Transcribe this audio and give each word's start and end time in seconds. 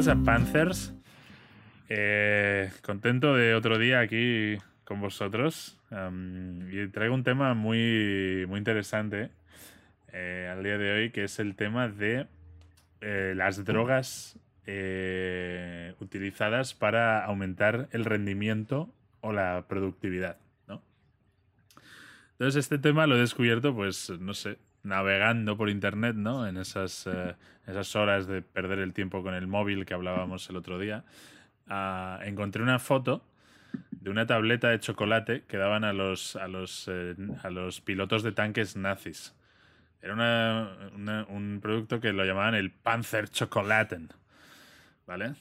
pasa, 0.00 0.16
Panthers? 0.24 0.94
Eh, 1.90 2.70
contento 2.80 3.34
de 3.34 3.54
otro 3.54 3.78
día 3.78 4.00
aquí 4.00 4.56
con 4.84 4.98
vosotros. 4.98 5.78
y 6.72 6.86
traigo 6.88 7.14
un 7.14 7.22
tema 7.22 7.52
muy, 7.52 8.46
muy 8.48 8.56
interesante 8.56 9.28
eh, 10.10 10.48
al 10.50 10.64
día 10.64 10.78
de 10.78 10.90
hoy, 10.90 11.10
que 11.10 11.24
es 11.24 11.38
el 11.38 11.54
tema 11.54 11.88
de 11.88 12.26
eh, 13.02 13.34
las 13.36 13.62
drogas 13.66 14.38
utilizadas 16.00 16.72
para 16.72 17.22
aumentar 17.22 17.90
el 17.92 18.06
rendimiento 18.06 18.88
o 19.20 19.34
la 19.34 19.66
productividad. 19.68 20.38
¿no? 20.66 20.80
Entonces, 22.38 22.58
este 22.58 22.78
tema 22.78 23.06
lo 23.06 23.16
he 23.16 23.20
descubierto, 23.20 23.74
pues, 23.74 24.08
no 24.18 24.32
sé, 24.32 24.56
navegando 24.82 25.56
por 25.56 25.70
internet, 25.70 26.16
¿no? 26.16 26.46
En 26.46 26.56
esas, 26.56 27.06
eh, 27.06 27.34
esas 27.66 27.94
horas 27.96 28.26
de 28.26 28.42
perder 28.42 28.78
el 28.78 28.92
tiempo 28.92 29.22
con 29.22 29.34
el 29.34 29.46
móvil 29.46 29.84
que 29.84 29.94
hablábamos 29.94 30.48
el 30.50 30.56
otro 30.56 30.78
día, 30.78 31.04
ah, 31.68 32.20
encontré 32.24 32.62
una 32.62 32.78
foto 32.78 33.24
de 33.90 34.10
una 34.10 34.26
tableta 34.26 34.68
de 34.68 34.80
chocolate 34.80 35.44
que 35.46 35.56
daban 35.56 35.84
a 35.84 35.92
los, 35.92 36.36
a 36.36 36.48
los, 36.48 36.88
eh, 36.90 37.14
a 37.42 37.50
los 37.50 37.80
pilotos 37.80 38.22
de 38.22 38.32
tanques 38.32 38.76
nazis. 38.76 39.34
Era 40.02 40.14
un 41.28 41.58
producto 41.60 42.00
que 42.00 42.12
lo 42.14 42.24
llamaban 42.24 42.54
el 42.54 42.70
Panzer 42.70 43.28
Chocolaten, 43.28 44.08
¿vale? 45.06 45.34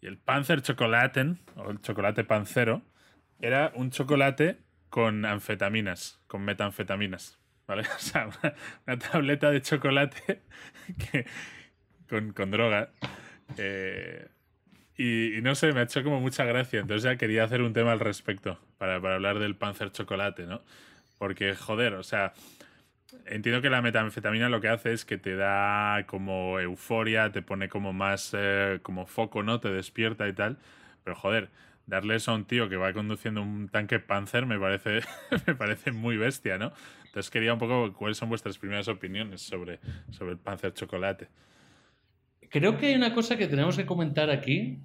Y 0.00 0.06
el 0.06 0.16
Panzer 0.16 0.62
Chocolaten, 0.62 1.38
o 1.56 1.70
el 1.70 1.80
chocolate 1.82 2.24
pancero, 2.24 2.80
era 3.38 3.70
un 3.74 3.90
chocolate 3.90 4.58
con 4.88 5.26
anfetaminas, 5.26 6.20
con 6.26 6.42
metanfetaminas. 6.42 7.41
¿Vale? 7.66 7.82
O 7.96 7.98
sea, 7.98 8.28
una, 8.86 8.98
tableta 8.98 9.50
de 9.50 9.62
chocolate 9.62 10.42
con, 12.34 12.50
droga. 12.50 12.90
Eh, 13.56 14.28
y, 14.96 15.40
no 15.42 15.54
sé, 15.54 15.72
me 15.72 15.80
ha 15.80 15.84
hecho 15.84 16.02
como 16.02 16.20
mucha 16.20 16.44
gracia. 16.44 16.80
Entonces 16.80 17.02
ya 17.04 17.16
quería 17.16 17.44
hacer 17.44 17.62
un 17.62 17.72
tema 17.72 17.92
al 17.92 18.00
respecto 18.00 18.58
para, 18.78 18.96
hablar 18.96 19.38
del 19.38 19.56
Panzer 19.56 19.90
Chocolate, 19.90 20.46
¿no? 20.46 20.62
Porque, 21.18 21.54
joder, 21.54 21.94
o 21.94 22.02
sea, 22.02 22.32
entiendo 23.26 23.62
que 23.62 23.70
la 23.70 23.82
metanfetamina 23.82 24.48
lo 24.48 24.60
que 24.60 24.68
hace 24.68 24.92
es 24.92 25.04
que 25.04 25.18
te 25.18 25.36
da 25.36 26.04
como 26.06 26.58
euforia, 26.60 27.32
te 27.32 27.42
pone 27.42 27.68
como 27.68 27.92
más 27.92 28.32
eh, 28.36 28.80
como 28.82 29.06
foco, 29.06 29.42
¿no? 29.42 29.60
Te 29.60 29.70
despierta 29.70 30.28
y 30.28 30.32
tal. 30.34 30.58
Pero, 31.04 31.16
joder, 31.16 31.50
darle 31.86 32.16
eso 32.16 32.32
a 32.32 32.34
un 32.34 32.44
tío 32.44 32.68
que 32.68 32.76
va 32.76 32.92
conduciendo 32.92 33.42
un 33.42 33.68
tanque 33.68 33.98
Panzer 33.98 34.46
me 34.46 34.58
parece, 34.58 35.00
me 35.46 35.54
parece 35.54 35.92
muy 35.92 36.16
bestia, 36.16 36.58
¿no? 36.58 36.72
Entonces 37.12 37.30
quería 37.30 37.52
un 37.52 37.58
poco 37.58 37.92
cuáles 37.92 38.16
son 38.16 38.30
vuestras 38.30 38.56
primeras 38.56 38.88
opiniones 38.88 39.42
sobre, 39.42 39.80
sobre 40.08 40.32
el 40.32 40.38
Panzer 40.38 40.72
Chocolate. 40.72 41.28
Creo 42.48 42.78
que 42.78 42.86
hay 42.86 42.94
una 42.94 43.12
cosa 43.12 43.36
que 43.36 43.46
tenemos 43.48 43.76
que 43.76 43.84
comentar 43.84 44.30
aquí. 44.30 44.78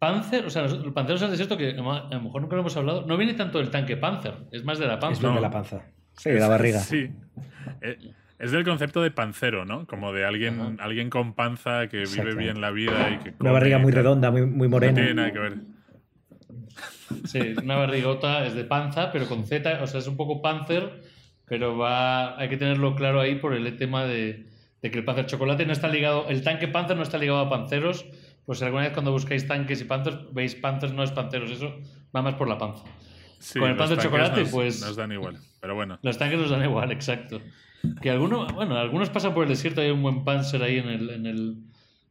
Panzer, 0.00 0.46
o 0.46 0.50
sea, 0.50 0.64
el 0.64 0.92
Panzer 0.92 1.16
del 1.20 1.30
desierto, 1.30 1.56
que 1.56 1.70
a 1.70 1.74
lo 1.74 2.20
mejor 2.22 2.42
nunca 2.42 2.56
lo 2.56 2.62
hemos 2.62 2.76
hablado, 2.76 3.06
no 3.06 3.16
viene 3.16 3.34
tanto 3.34 3.58
del 3.58 3.70
tanque 3.70 3.96
Panzer, 3.96 4.34
es 4.50 4.64
más 4.64 4.80
de 4.80 4.88
la 4.88 4.98
panza. 4.98 5.28
Es 5.28 5.34
de 5.34 5.40
la 5.40 5.50
panza. 5.50 5.82
Sí, 6.16 6.30
de 6.30 6.40
la 6.40 6.48
barriga. 6.48 6.80
Sí. 6.80 7.08
Eh, 7.80 7.98
es 8.40 8.50
del 8.50 8.64
concepto 8.64 9.00
de 9.00 9.12
pancero, 9.12 9.64
¿no? 9.64 9.86
Como 9.86 10.12
de 10.12 10.24
alguien, 10.24 10.78
alguien 10.80 11.08
con 11.08 11.34
panza 11.34 11.86
que 11.86 11.98
vive 11.98 12.34
bien 12.34 12.60
la 12.60 12.72
vida 12.72 13.10
y 13.10 13.18
que. 13.18 13.34
Una 13.38 13.52
barriga 13.52 13.78
muy 13.78 13.92
redonda, 13.92 14.32
muy, 14.32 14.44
muy 14.44 14.66
morena. 14.66 14.90
No 14.90 14.96
tiene 14.96 15.14
nada 15.14 15.32
que 15.32 15.38
ver. 15.38 15.58
Sí, 17.26 17.54
una 17.62 17.76
barrigota 17.76 18.44
es 18.44 18.54
de 18.54 18.64
panza, 18.64 19.12
pero 19.12 19.28
con 19.28 19.46
Z, 19.46 19.80
o 19.80 19.86
sea, 19.86 20.00
es 20.00 20.08
un 20.08 20.16
poco 20.16 20.42
panzer, 20.42 21.13
pero 21.46 21.76
va, 21.76 22.38
hay 22.38 22.48
que 22.48 22.56
tenerlo 22.56 22.94
claro 22.94 23.20
ahí 23.20 23.36
por 23.36 23.54
el 23.54 23.76
tema 23.76 24.04
de, 24.04 24.46
que 24.80 24.98
el 24.98 25.04
panzer 25.04 25.26
chocolate 25.26 25.66
no 25.66 25.72
está 25.72 25.88
ligado, 25.88 26.26
el 26.28 26.42
tanque 26.42 26.68
panzer 26.68 26.96
no 26.96 27.02
está 27.02 27.18
ligado 27.18 27.38
a 27.38 27.48
panceros, 27.48 28.06
pues 28.46 28.62
alguna 28.62 28.84
vez 28.84 28.92
cuando 28.92 29.12
buscáis 29.12 29.46
tanques 29.46 29.80
y 29.80 29.84
panzers, 29.84 30.32
veis 30.32 30.54
panzers 30.54 30.92
no 30.92 31.02
es 31.02 31.12
panceros, 31.12 31.50
eso 31.50 31.74
va 32.14 32.22
más 32.22 32.34
por 32.34 32.48
la 32.48 32.58
panza. 32.58 32.84
con 33.58 33.70
el 33.70 33.76
panzer 33.76 33.98
chocolate, 33.98 34.44
pues... 34.46 34.80
Nos 34.80 34.96
dan 34.96 35.12
igual, 35.12 35.38
pero 35.60 35.74
bueno. 35.74 35.98
Los 36.02 36.18
tanques 36.18 36.38
nos 36.38 36.50
dan 36.50 36.64
igual, 36.64 36.92
exacto. 36.92 37.40
Que 38.00 38.10
algunos, 38.10 38.52
bueno, 38.52 38.76
algunos 38.78 39.10
pasan 39.10 39.34
por 39.34 39.42
el 39.42 39.50
desierto, 39.50 39.80
hay 39.80 39.90
un 39.90 40.02
buen 40.02 40.24
panzer 40.24 40.62
ahí 40.62 40.78
en 40.78 40.88
el, 40.88 41.10
en 41.10 41.26
el, 41.26 41.56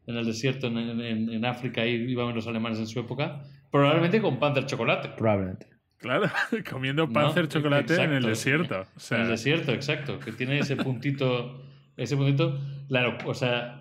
en 0.06 0.16
el 0.16 0.26
desierto, 0.26 0.68
en, 0.68 0.78
en, 0.78 1.30
en 1.30 1.46
África, 1.46 1.82
ahí 1.82 1.94
iban 1.94 2.36
los 2.36 2.48
alemanes 2.48 2.80
en 2.80 2.88
su 2.88 3.00
época, 3.00 3.44
Probablemente 3.74 4.22
con 4.22 4.38
Panzer 4.38 4.68
Chocolate. 4.68 5.10
Probablemente. 5.18 5.66
Claro, 6.04 6.30
comiendo 6.70 7.10
Panzer 7.10 7.48
Chocolate 7.48 7.96
en 7.96 8.12
el 8.12 8.24
desierto. 8.24 8.86
En 9.10 9.22
el 9.22 9.30
desierto, 9.30 9.72
exacto. 9.72 10.20
Que 10.20 10.34
tiene 10.34 10.60
ese 10.60 10.76
puntito. 10.76 11.64
ese 11.98 12.18
puntito. 12.18 12.60
Claro, 12.90 13.18
o 13.26 13.34
sea. 13.34 13.80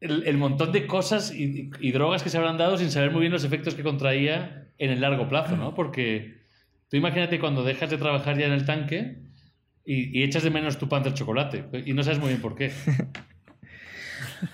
El, 0.00 0.36
montón 0.36 0.70
de 0.70 0.86
cosas 0.86 1.34
y, 1.34 1.90
drogas 1.90 2.22
que 2.22 2.30
se 2.30 2.38
habrán 2.38 2.56
dado 2.56 2.78
sin 2.78 2.92
saber 2.92 3.10
muy 3.10 3.22
bien 3.22 3.32
los 3.32 3.42
efectos 3.42 3.74
que 3.74 3.82
contraía 3.82 4.68
en 4.78 4.90
el 4.90 5.00
largo 5.00 5.28
plazo, 5.28 5.56
¿no? 5.56 5.74
Porque 5.74 6.38
tú 6.88 6.96
imagínate 6.96 7.40
cuando 7.40 7.64
dejas 7.64 7.90
de 7.90 7.98
trabajar 7.98 8.38
ya 8.38 8.46
en 8.46 8.52
el 8.52 8.64
tanque 8.64 9.18
y, 9.84 10.16
y 10.16 10.22
echas 10.22 10.44
de 10.44 10.50
menos 10.50 10.78
tu 10.78 10.88
Panzer 10.88 11.14
Chocolate 11.14 11.64
y 11.84 11.94
no 11.94 12.04
sabes 12.04 12.20
muy 12.20 12.28
bien 12.28 12.40
por 12.40 12.54
qué. 12.54 12.70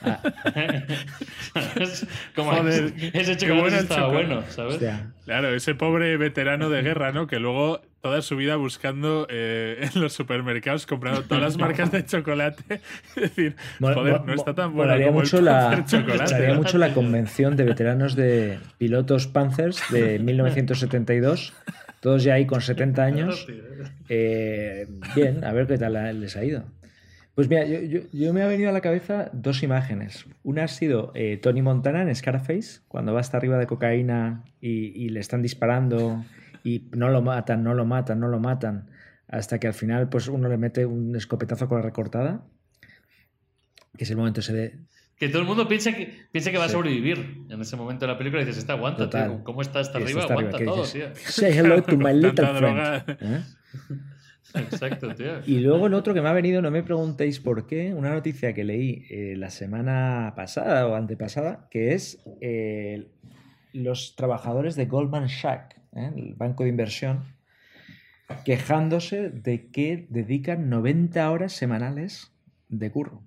Como 2.34 2.52
ese 2.68 3.36
chocolate 3.36 3.76
estaba 3.76 4.08
bueno, 4.08 4.42
¿sabes? 4.48 4.80
Claro, 5.24 5.54
ese 5.54 5.74
pobre 5.74 6.16
veterano 6.16 6.70
de 6.70 6.82
guerra, 6.82 7.12
¿no? 7.12 7.26
Que 7.26 7.38
luego 7.38 7.82
toda 8.04 8.20
su 8.20 8.36
vida 8.36 8.56
buscando 8.56 9.26
eh, 9.30 9.88
en 9.94 10.00
los 10.00 10.12
supermercados, 10.12 10.86
comprando 10.86 11.22
todas 11.22 11.42
las 11.42 11.56
marcas 11.58 11.90
de 11.90 12.04
chocolate. 12.04 12.82
es 13.14 13.14
decir, 13.14 13.56
joder, 13.80 14.20
no 14.26 14.34
está 14.34 14.54
tan 14.54 14.74
bueno 14.74 14.94
como 14.94 15.20
mucho 15.20 15.40
la, 15.40 15.86
chocolate. 15.86 16.52
mucho 16.52 16.76
la 16.76 16.92
convención 16.92 17.56
de 17.56 17.64
veteranos 17.64 18.14
de 18.14 18.58
pilotos 18.76 19.26
Panzers 19.26 19.82
de 19.90 20.18
1972. 20.18 21.54
Todos 22.00 22.22
ya 22.22 22.34
ahí 22.34 22.44
con 22.44 22.60
70 22.60 23.02
años. 23.02 23.46
Eh, 24.10 24.86
bien, 25.16 25.42
a 25.42 25.54
ver 25.54 25.66
qué 25.66 25.78
tal 25.78 26.20
les 26.20 26.36
ha 26.36 26.44
ido. 26.44 26.64
Pues 27.34 27.48
mira, 27.48 27.64
yo, 27.66 28.32
me 28.32 28.42
ha 28.42 28.46
venido 28.46 28.70
a 28.70 28.72
la 28.72 28.80
cabeza 28.80 29.28
dos 29.32 29.64
imágenes. 29.64 30.24
Una 30.44 30.64
ha 30.64 30.68
sido 30.68 31.10
eh, 31.14 31.36
Tony 31.36 31.62
Montana 31.62 32.02
en 32.02 32.14
Scarface, 32.14 32.82
cuando 32.86 33.12
va 33.12 33.20
hasta 33.20 33.36
arriba 33.36 33.58
de 33.58 33.66
cocaína 33.66 34.44
y, 34.60 35.08
le 35.08 35.18
están 35.18 35.42
disparando 35.42 36.24
y 36.62 36.84
no 36.92 37.08
lo 37.08 37.22
matan, 37.22 37.64
no 37.64 37.74
lo 37.74 37.84
matan, 37.84 38.20
no 38.20 38.28
lo 38.28 38.38
matan, 38.38 38.88
hasta 39.26 39.58
que 39.58 39.66
al 39.66 39.74
final 39.74 40.08
pues 40.08 40.28
uno 40.28 40.48
le 40.48 40.56
mete 40.58 40.86
un 40.86 41.16
escopetazo 41.16 41.68
con 41.68 41.78
la 41.78 41.82
recortada, 41.82 42.46
que 43.96 44.04
es 44.04 44.10
el 44.10 44.16
momento 44.16 44.38
ese 44.38 44.52
de... 44.52 44.78
Que 45.16 45.28
todo 45.28 45.42
el 45.42 45.48
mundo 45.48 45.66
piensa 45.66 45.92
que, 45.92 46.26
piensa 46.30 46.52
que 46.52 46.58
va 46.58 46.66
a 46.66 46.68
sobrevivir 46.68 47.46
en 47.48 47.60
ese 47.60 47.76
momento 47.76 48.06
de 48.06 48.12
la 48.12 48.18
película 48.18 48.42
y 48.42 48.44
dices, 48.44 48.60
está 48.60 48.74
aguanta, 48.74 49.10
tío, 49.10 49.42
¿cómo 49.42 49.60
está 49.60 49.80
hasta 49.80 49.98
arriba? 49.98 50.22
aguanta 50.22 50.58
todo, 50.58 50.84
tío. 50.84 51.06
Say 51.16 51.52
hello 51.52 51.82
to 51.82 51.96
my 51.96 52.12
little 52.14 52.46
friend. 52.46 53.18
¿Eh? 53.20 53.42
Exacto, 54.52 55.14
tío. 55.14 55.40
Y 55.46 55.60
luego 55.60 55.86
el 55.86 55.94
otro 55.94 56.14
que 56.14 56.20
me 56.20 56.28
ha 56.28 56.32
venido, 56.32 56.60
no 56.60 56.70
me 56.70 56.82
preguntéis 56.82 57.40
por 57.40 57.66
qué, 57.66 57.94
una 57.94 58.10
noticia 58.10 58.52
que 58.52 58.64
leí 58.64 59.06
eh, 59.10 59.34
la 59.36 59.50
semana 59.50 60.34
pasada 60.36 60.86
o 60.86 60.94
antepasada, 60.94 61.68
que 61.70 61.94
es 61.94 62.22
eh, 62.40 63.08
los 63.72 64.16
trabajadores 64.16 64.76
de 64.76 64.86
Goldman 64.86 65.28
Sachs, 65.28 65.76
¿eh? 65.96 66.10
el 66.16 66.34
banco 66.34 66.64
de 66.64 66.68
inversión, 66.68 67.24
quejándose 68.44 69.30
de 69.30 69.70
que 69.70 70.06
dedican 70.08 70.68
90 70.68 71.30
horas 71.30 71.52
semanales 71.52 72.32
de 72.68 72.90
curro. 72.90 73.22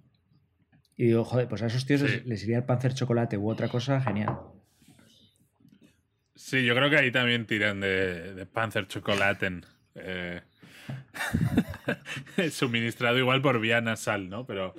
Y 0.95 1.05
digo, 1.05 1.23
joder, 1.23 1.47
pues 1.47 1.61
a 1.61 1.67
esos 1.67 1.85
tíos 1.85 2.01
les, 2.01 2.43
iría 2.43 2.57
el 2.57 2.63
panzer 2.63 2.93
chocolate 2.93 3.37
u 3.37 3.49
otra 3.49 3.67
cosa 3.67 4.01
genial. 4.01 4.35
Sí, 6.35 6.65
yo 6.65 6.75
creo 6.75 6.89
que 6.89 6.97
ahí 6.97 7.11
también 7.11 7.45
tiran 7.45 7.79
de, 7.79 8.33
de 8.33 8.45
panzer 8.45 8.87
chocolate. 8.87 9.61
Eh, 9.95 10.41
suministrado 12.51 13.17
igual 13.17 13.41
por 13.41 13.59
vía 13.59 13.81
nasal, 13.81 14.29
¿no? 14.29 14.45
Pero 14.45 14.75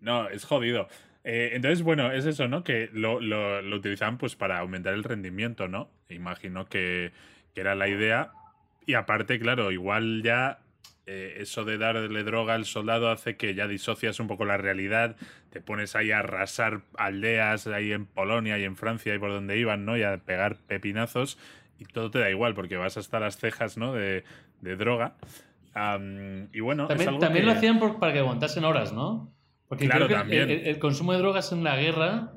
no, 0.00 0.28
es 0.28 0.44
jodido. 0.44 0.88
Eh, 1.24 1.52
entonces, 1.54 1.82
bueno, 1.82 2.12
es 2.12 2.26
eso, 2.26 2.48
¿no? 2.48 2.62
Que 2.62 2.90
lo, 2.92 3.20
lo, 3.20 3.76
utilizaban 3.76 4.18
pues 4.18 4.36
para 4.36 4.58
aumentar 4.58 4.92
el 4.92 5.04
rendimiento, 5.04 5.68
¿no? 5.68 5.90
Imagino 6.10 6.66
que, 6.66 7.12
era 7.56 7.74
la 7.74 7.88
idea. 7.88 8.32
Y 8.84 8.94
aparte, 8.94 9.38
claro, 9.38 9.70
igual 9.70 10.22
ya 10.22 10.58
eh, 11.06 11.36
eso 11.38 11.64
de 11.64 11.78
darle 11.78 12.24
droga 12.24 12.54
al 12.54 12.64
soldado 12.64 13.10
hace 13.10 13.36
que 13.36 13.54
ya 13.54 13.68
disocias 13.68 14.18
un 14.18 14.26
poco 14.26 14.44
la 14.44 14.56
realidad, 14.56 15.16
te 15.50 15.60
pones 15.60 15.94
ahí 15.94 16.10
a 16.10 16.18
arrasar 16.18 16.82
aldeas 16.98 17.68
ahí 17.68 17.92
en 17.92 18.06
Polonia 18.06 18.58
y 18.58 18.64
en 18.64 18.76
Francia 18.76 19.14
y 19.14 19.18
por 19.18 19.30
donde 19.30 19.56
iban, 19.56 19.84
¿no? 19.84 19.96
Y 19.96 20.02
a 20.02 20.18
pegar 20.18 20.56
pepinazos 20.66 21.38
y 21.88 21.92
todo 21.92 22.10
te 22.10 22.18
da 22.18 22.30
igual 22.30 22.54
porque 22.54 22.76
vas 22.76 22.96
hasta 22.96 23.20
las 23.20 23.36
cejas, 23.36 23.76
¿no? 23.76 23.92
De, 23.92 24.24
de 24.60 24.76
droga. 24.76 25.16
y 26.52 26.60
bueno, 26.60 26.88
también, 26.88 27.46
lo 27.46 27.52
hacían 27.52 27.78
para 27.98 28.12
que 28.12 28.18
aguantasen 28.20 28.64
horas, 28.64 28.92
¿no? 28.92 29.32
Porque 29.68 29.88
creo 29.88 30.08
que 30.08 30.70
el, 30.70 30.78
consumo 30.78 31.12
de 31.12 31.18
drogas 31.18 31.52
en 31.52 31.64
la 31.64 31.76
guerra, 31.76 32.32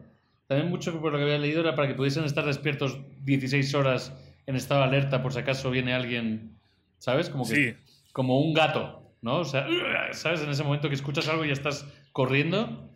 también 0.47 0.69
mucho 0.69 0.99
por 0.99 1.11
lo 1.11 1.17
que 1.17 1.23
había 1.25 1.37
leído, 1.37 1.61
era 1.61 1.75
para 1.75 1.87
que 1.87 1.93
pudiesen 1.93 2.23
estar 2.23 2.45
despiertos 2.45 2.99
16 3.23 3.73
horas 3.75 4.13
en 4.45 4.55
estado 4.55 4.81
de 4.81 4.87
alerta 4.87 5.21
por 5.21 5.33
si 5.33 5.39
acaso 5.39 5.69
viene 5.69 5.93
alguien, 5.93 6.57
¿sabes? 6.97 7.29
Como, 7.29 7.47
que, 7.47 7.77
como 8.13 8.39
un 8.39 8.53
gato, 8.53 9.13
¿no? 9.21 9.39
O 9.39 9.45
sea, 9.45 9.67
¿sabes? 10.13 10.41
En 10.41 10.49
ese 10.49 10.63
momento 10.63 10.89
que 10.89 10.95
escuchas 10.95 11.27
algo 11.27 11.43
y 11.45 11.47
ya 11.47 11.53
estás 11.53 11.85
corriendo. 12.13 12.89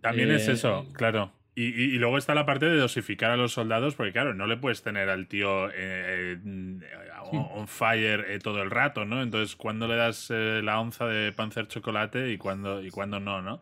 También 0.00 0.30
es 0.30 0.46
eh, 0.48 0.52
eso, 0.52 0.86
claro. 0.92 1.32
Y, 1.60 1.98
luego 1.98 2.18
está 2.18 2.36
la 2.36 2.46
parte 2.46 2.66
de 2.66 2.76
dosificar 2.76 3.32
a 3.32 3.36
los 3.36 3.50
soldados, 3.50 3.96
porque 3.96 4.12
claro, 4.12 4.32
no 4.32 4.46
le 4.46 4.56
puedes 4.56 4.84
tener 4.84 5.08
al 5.08 5.26
tío 5.26 5.68
eh, 5.74 6.38
on 7.32 7.66
fire 7.66 8.26
eh, 8.28 8.38
todo 8.38 8.62
el 8.62 8.70
rato, 8.70 9.04
¿no? 9.04 9.20
Entonces, 9.20 9.56
¿cuándo 9.56 9.88
le 9.88 9.96
das 9.96 10.30
eh, 10.30 10.60
la 10.62 10.78
onza 10.78 11.06
de 11.06 11.32
panzer 11.32 11.66
chocolate 11.66 12.30
y 12.30 12.38
cuándo, 12.38 12.80
y 12.80 12.90
cuándo 12.90 13.18
no, 13.18 13.42
¿no? 13.42 13.60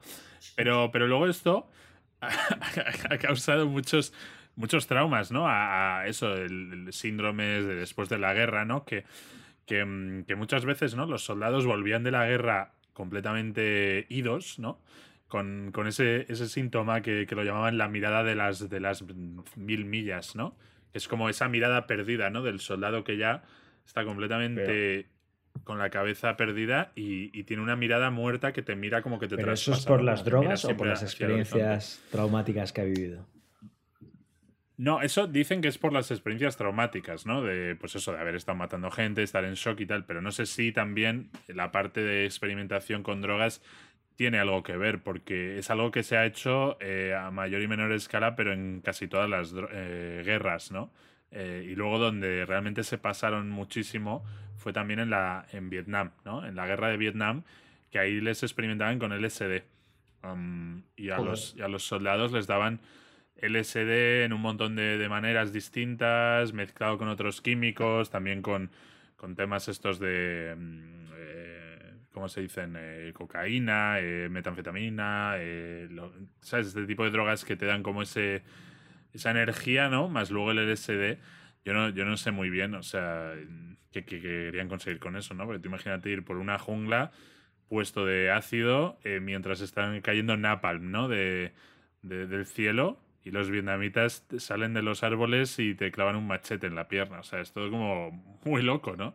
Pero, 0.57 0.91
pero 0.93 1.07
luego 1.07 1.27
esto 1.27 1.71
ha 2.21 3.17
causado 3.17 3.67
muchos, 3.67 4.13
muchos 4.57 4.87
traumas, 4.87 5.33
¿no? 5.33 5.47
A, 5.49 6.07
eso, 6.07 6.35
el, 6.35 6.93
síndrome 6.93 7.45
de 7.45 7.77
después 7.77 8.11
de 8.11 8.19
la 8.19 8.35
guerra, 8.35 8.67
¿no? 8.67 8.85
Que, 8.85 9.05
que, 9.65 9.83
mm, 9.87 10.25
que 10.25 10.37
muchas 10.37 10.67
veces, 10.67 10.97
¿no? 10.97 11.07
Los 11.07 11.25
soldados 11.25 11.65
volvían 11.65 12.05
de 12.05 12.11
la 12.11 12.27
guerra 12.27 12.73
completamente 12.93 14.05
idos, 14.11 14.59
¿no? 14.59 14.83
Con, 15.73 15.87
ese, 15.87 16.25
ese 16.29 16.49
síntoma 16.49 17.03
que, 17.03 17.27
lo 17.31 17.45
llamaban 17.45 17.77
la 17.77 17.89
mirada 17.89 18.25
de 18.25 18.35
las, 18.35 18.71
de 18.71 18.81
las 18.81 19.05
mil 19.57 19.85
millas, 19.85 20.35
¿no? 20.35 20.57
Es 20.93 21.09
como 21.09 21.29
esa 21.29 21.49
mirada 21.49 21.87
perdida, 21.87 22.31
¿no? 22.31 22.43
Del 22.43 22.61
soldado 22.61 23.05
que 23.05 23.19
ya 23.19 23.43
está 23.85 24.05
completamente 24.05 25.09
con 25.65 25.79
la 25.79 25.91
cabeza 25.91 26.37
perdida 26.37 26.93
y, 26.95 27.43
tiene 27.45 27.63
una 27.63 27.77
mirada 27.77 28.11
muerta 28.11 28.53
que 28.53 28.63
te 28.63 28.77
mira 28.77 29.03
como 29.03 29.19
que 29.19 29.29
te 29.29 29.37
¿Pero 29.37 29.53
¿Eso 29.53 29.73
es 29.73 29.85
por 29.85 30.03
las 30.03 30.25
drogas 30.25 30.65
o 30.65 30.77
por 30.77 30.87
las 30.87 31.03
experiencias 31.03 32.03
traumáticas 32.11 32.73
que 32.73 32.81
ha 32.81 32.85
vivido? 32.85 33.27
No, 34.79 35.01
eso 35.01 35.27
dicen 35.27 35.63
que 35.63 35.69
es 35.69 35.79
por 35.79 35.93
las 35.93 36.11
experiencias 36.11 36.57
traumáticas, 36.57 37.25
¿no? 37.25 37.43
De, 37.43 37.77
pues 37.77 37.95
eso, 37.95 38.13
de 38.13 38.19
haber 38.19 38.35
estado 38.35 38.57
matando 38.57 38.91
gente, 38.91 39.23
estar 39.23 39.45
en 39.45 39.55
shock 39.55 39.81
y 39.81 39.87
tal, 39.87 40.05
pero 40.05 40.21
no 40.21 40.33
sé 40.33 40.45
si 40.45 40.73
también 40.73 41.31
la 41.49 41.73
parte 41.73 42.03
de 42.03 42.27
experimentación 42.27 43.03
con 43.03 43.23
drogas 43.23 43.63
tiene 44.17 44.39
algo 44.39 44.63
que 44.63 44.77
ver, 44.77 45.03
porque 45.03 45.59
es 45.59 45.71
algo 45.71 45.91
que 45.91 46.03
se 46.03 46.17
ha 46.17 46.25
hecho 46.25 46.79
eh, 46.81 47.15
a 47.15 47.31
mayor 47.31 47.61
y 47.63 47.69
menor 47.69 47.93
escala, 47.93 48.35
pero 48.35 48.53
en 48.53 48.81
casi 48.81 49.07
todas 49.07 49.29
las 49.29 49.55
eh, 49.73 50.23
guerras, 50.25 50.73
¿no? 50.73 50.91
Eh, 51.31 51.69
y 51.71 51.75
luego 51.75 51.99
donde 51.99 52.47
realmente 52.47 52.83
se 52.83 52.99
pasaron 52.99 53.51
muchísimo 53.51 54.25
fue 54.57 54.73
también 54.73 55.01
en, 55.01 55.11
la, 55.11 55.47
en 55.53 55.69
Vietnam, 55.69 56.13
¿no? 56.25 56.47
En 56.47 56.57
la 56.57 56.67
guerra 56.67 56.89
de 56.89 56.97
Vietnam, 56.97 57.45
que 57.91 57.99
ahí 57.99 58.21
les 58.21 58.43
experimentaban 58.43 58.99
con 58.99 59.13
LSD. 59.13 59.63
Um, 60.23 60.83
y, 60.97 61.11
a 61.11 61.19
los, 61.19 61.55
a 61.63 61.69
los 61.69 61.85
soldados 61.85 62.33
les 62.33 62.47
daban 62.47 62.81
LSD 63.41 64.25
en 64.25 64.33
un 64.33 64.41
montón 64.41 64.77
de, 64.77 64.97
de, 64.97 65.09
maneras 65.11 65.53
distintas, 65.53 66.55
mezclado 66.55 66.97
con 66.97 67.09
otros 67.09 67.43
químicos, 67.43 68.09
también 68.11 68.41
con, 68.41 68.71
con 69.17 69.37
temas 69.37 69.69
estos 69.69 69.99
de... 69.99 70.57
¿cómo 72.17 72.31
se 72.31 72.41
dicen? 72.41 72.77
Eh, 72.79 73.13
cocaína, 73.13 74.01
eh, 74.01 74.31
metanfetamina, 74.31 75.35
eh, 75.37 75.87
¿sabes? 76.41 76.69
Este 76.69 76.87
tipo 76.87 77.05
de 77.05 77.11
drogas 77.11 77.45
que 77.45 77.57
te 77.57 77.67
dan 77.67 77.83
como 77.83 78.01
ese 78.01 78.43
esa 79.13 79.33
energía, 79.33 79.91
¿no? 79.91 80.09
Más 80.09 80.31
luego 80.31 80.51
el 80.51 80.61
LSD. 80.61 81.19
Yo 81.67 81.75
no, 81.75 81.91
yo 81.91 82.07
no 82.07 82.17
sé 82.17 82.31
muy 82.31 82.49
bien, 82.49 82.75
o 82.75 82.83
sea, 82.83 83.35
qué, 83.93 84.07
querían 84.07 84.67
conseguir 84.67 84.99
con 84.99 85.15
eso, 85.17 85.35
¿no? 85.35 85.45
Porque 85.45 85.61
tú 85.61 85.69
imagínate 85.69 86.09
ir 86.09 86.25
por 86.25 86.39
una 86.39 86.59
jungla 86.59 87.13
puesto 87.69 88.07
de 88.07 88.31
ácido 88.31 88.99
mientras 89.21 89.61
están 89.61 90.01
cayendo 90.01 90.39
napalm, 90.39 90.91
¿no? 90.91 91.09
De, 91.09 91.53
del 92.01 92.47
cielo 92.47 92.99
y 93.25 93.31
los 93.31 93.51
vietnamitas 93.51 94.25
salen 94.39 94.73
de 94.73 94.81
los 94.81 95.03
árboles 95.03 95.59
y 95.59 95.75
te 95.75 95.91
clavan 95.91 96.17
un 96.17 96.27
machete 96.27 96.67
en 96.67 96.77
la 96.77 96.89
pierna. 96.89 97.21
O 97.21 97.25
sea, 97.25 97.41
es 97.41 97.53
todo 97.53 97.71
como 97.71 98.39
muy 98.45 98.63
loco, 98.63 98.97
¿no? 98.97 99.13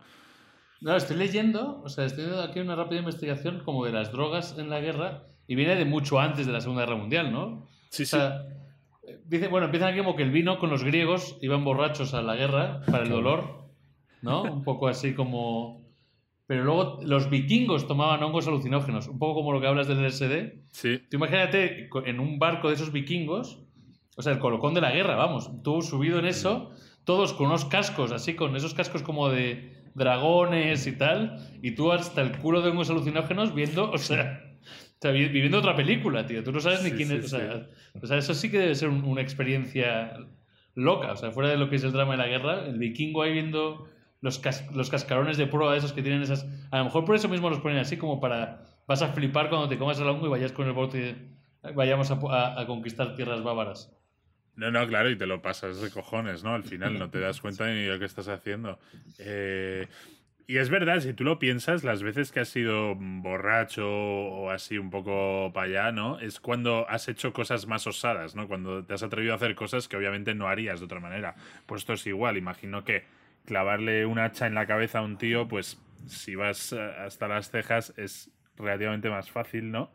No, 0.82 0.96
estoy 0.96 1.16
leyendo, 1.16 1.80
o 1.84 1.90
sea, 1.90 2.06
estoy 2.06 2.24
haciendo 2.24 2.44
aquí 2.44 2.60
una 2.60 2.76
rápida 2.76 3.00
investigación 3.00 3.62
como 3.64 3.86
de 3.86 3.92
las 3.92 4.12
drogas 4.12 4.58
en 4.58 4.72
la 4.72 4.80
guerra 4.80 5.24
y 5.48 5.54
viene 5.54 5.76
de 5.76 5.86
mucho 5.86 6.20
antes 6.20 6.48
de 6.48 6.52
la 6.52 6.60
Segunda 6.60 6.86
Guerra 6.86 6.98
Mundial, 6.98 7.32
¿no? 7.32 7.68
Sí, 7.90 8.04
sí. 8.04 8.18
Dice, 9.26 9.48
bueno, 9.48 9.66
empiezan 9.66 9.90
aquí 9.90 10.00
como 10.00 10.16
que 10.16 10.24
el 10.24 10.32
vino 10.32 10.58
con 10.58 10.72
los 10.72 10.84
griegos 10.84 11.38
iban 11.42 11.64
borrachos 11.64 12.16
a 12.16 12.24
la 12.24 12.36
guerra 12.36 12.82
para 12.90 13.04
el 13.04 13.10
dolor, 13.10 13.70
¿no? 14.24 14.42
Un 14.42 14.64
poco 14.64 14.88
así 14.88 15.14
como... 15.14 15.82
Pero 16.48 16.64
luego 16.64 17.00
los 17.04 17.30
vikingos 17.30 17.88
tomaban 17.88 18.24
hongos 18.24 18.48
alucinógenos, 18.48 19.08
un 19.08 19.20
poco 19.20 19.36
como 19.36 19.54
lo 19.54 19.62
que 19.62 19.68
hablas 19.68 19.88
del 19.88 20.04
LSD. 20.04 20.64
Sí. 20.72 20.98
Tú 21.10 21.18
imagínate 21.18 21.90
en 22.06 22.20
un 22.20 22.40
barco 22.40 22.70
de 22.70 22.74
esos 22.76 22.92
vikingos, 22.92 23.60
o 24.18 24.22
sea, 24.22 24.34
el 24.34 24.40
colocón 24.40 24.74
de 24.74 24.82
la 24.82 24.92
guerra, 24.92 25.16
vamos, 25.16 25.52
tú 25.64 25.82
subido 25.82 26.18
en 26.18 26.26
eso, 26.26 26.72
todos 27.06 27.34
con 27.34 27.48
unos 27.48 27.66
cascos, 27.66 28.12
así, 28.12 28.36
con 28.36 28.56
esos 28.56 28.74
cascos 28.74 29.04
como 29.04 29.30
de 29.30 29.81
dragones 29.94 30.88
y 30.88 30.94
tal, 30.94 31.38
y 31.62 31.72
tú 31.72 31.92
hasta 31.92 32.22
el 32.22 32.38
culo 32.38 32.62
de 32.62 32.72
unos 32.72 32.90
alucinógenos 32.90 33.54
viendo, 33.54 33.92
o 33.92 33.98
sea, 33.98 34.42
viviendo 35.02 35.60
otra 35.60 35.76
película, 35.76 36.26
tío. 36.26 36.44
Tú 36.44 36.52
no 36.52 36.60
sabes 36.60 36.84
ni 36.84 36.92
quién 36.92 37.12
es. 37.12 37.34
o, 37.34 38.08
sea, 38.08 38.18
eso 38.18 38.34
sí 38.34 38.52
que 38.52 38.60
debe 38.60 38.76
ser 38.76 38.90
una 38.90 39.22
experiencia 39.22 40.18
loca. 40.76 41.12
O 41.12 41.16
sea, 41.16 41.32
fuera 41.32 41.50
de 41.50 41.58
lo 41.58 41.70
que 41.70 41.78
es 41.78 41.84
el 41.84 41.92
drama 41.92 42.14
de 42.14 42.18
la 42.20 42.28
guerra, 42.28 42.66
el 42.66 42.78
vikingo 42.78 43.24
ahí 43.24 43.34
viendo 43.34 43.88
los, 44.22 44.42
los 44.74 44.90
cascarones 44.90 45.38
de 45.38 45.48
prueba 45.48 45.76
esos 45.76 45.94
que 45.94 46.04
tienen 46.04 46.22
esas. 46.22 46.46
A 46.70 46.80
lo 46.80 46.86
mejor 46.86 47.06
por 47.06 47.16
eso 47.16 47.28
mismo 47.30 47.50
los 47.50 47.60
ponen 47.60 47.80
así, 47.80 47.98
como 47.98 48.20
para. 48.20 48.64
Vas 48.88 49.02
a 49.02 49.10
flipar 49.10 49.50
cuando 49.50 49.68
te 49.70 49.78
comas 49.78 50.00
el 50.00 50.08
hongo 50.08 50.28
y 50.28 50.30
vayas 50.30 50.52
con 50.52 50.68
el 50.68 50.74
bote. 50.74 51.16
Vayamos 51.76 52.12
a, 52.12 52.60
a 52.60 52.68
conquistar 52.68 53.16
tierras 53.16 53.44
bávaras. 53.44 53.96
No, 54.56 54.70
no, 54.70 54.86
claro, 54.88 55.10
y 55.10 55.16
te 55.16 55.26
lo 55.26 55.42
pasas 55.42 55.82
de 55.82 55.90
cojones, 55.90 56.44
¿no? 56.44 56.54
Al 56.54 56.64
final 56.64 57.00
no 57.00 57.10
te 57.10 57.20
das 57.20 57.42
cuenta 57.42 57.68
ni 57.68 57.84
de 57.84 57.94
lo 57.94 58.00
que 58.00 58.06
estás 58.06 58.28
haciendo. 58.28 58.80
Eh, 59.18 59.88
y 60.48 60.58
es 60.58 60.70
verdad, 60.70 61.00
si 61.00 61.14
tú 61.14 61.24
lo 61.24 61.40
piensas, 61.40 61.86
las 61.86 62.04
veces 62.04 62.32
que 62.34 62.42
has 62.42 62.50
sido 62.50 62.96
borracho 62.96 63.88
o 63.88 64.50
así 64.50 64.78
un 64.78 64.90
poco 64.90 65.52
para 65.54 65.68
allá, 65.68 65.92
¿no? 65.94 66.20
Es 66.20 66.42
cuando 66.42 66.86
has 66.90 67.08
hecho 67.08 67.32
cosas 67.32 67.68
más 67.68 67.88
osadas, 67.88 68.36
¿no? 68.36 68.50
Cuando 68.50 68.84
te 68.84 68.94
has 68.94 69.02
atrevido 69.02 69.32
a 69.32 69.38
hacer 69.38 69.56
cosas 69.56 69.88
que 69.88 69.96
obviamente 69.96 70.36
no 70.36 70.50
harías 70.50 70.80
de 70.80 70.86
otra 70.88 71.00
manera. 71.00 71.36
Pues 71.66 71.84
esto 71.84 71.94
es 71.94 72.06
igual, 72.06 72.36
imagino 72.36 72.84
que 72.84 73.06
clavarle 73.46 74.06
un 74.06 74.20
hacha 74.20 74.46
en 74.46 74.56
la 74.56 74.68
cabeza 74.68 75.00
a 75.00 75.04
un 75.04 75.18
tío, 75.18 75.48
pues 75.48 75.80
si 76.08 76.36
vas 76.36 76.74
hasta 76.74 77.30
las 77.30 77.50
cejas 77.50 77.94
es 77.96 78.30
relativamente 78.58 79.10
más 79.10 79.32
fácil, 79.32 79.72
¿no? 79.72 79.92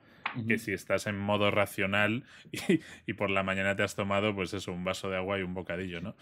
Que 0.47 0.59
si 0.59 0.73
estás 0.73 1.07
en 1.07 1.19
modo 1.19 1.51
racional 1.51 2.25
y, 3.07 3.13
por 3.15 3.31
la 3.31 3.43
mañana 3.43 3.77
te 3.77 3.83
has 3.83 3.95
tomado, 3.95 4.35
pues 4.35 4.55
eso, 4.55 4.73
un 4.73 4.85
vaso 4.85 5.11
de 5.11 5.17
agua 5.17 5.39
y 5.39 5.43
un 5.43 5.55
bocadillo, 5.55 6.01
¿no? 6.01 6.15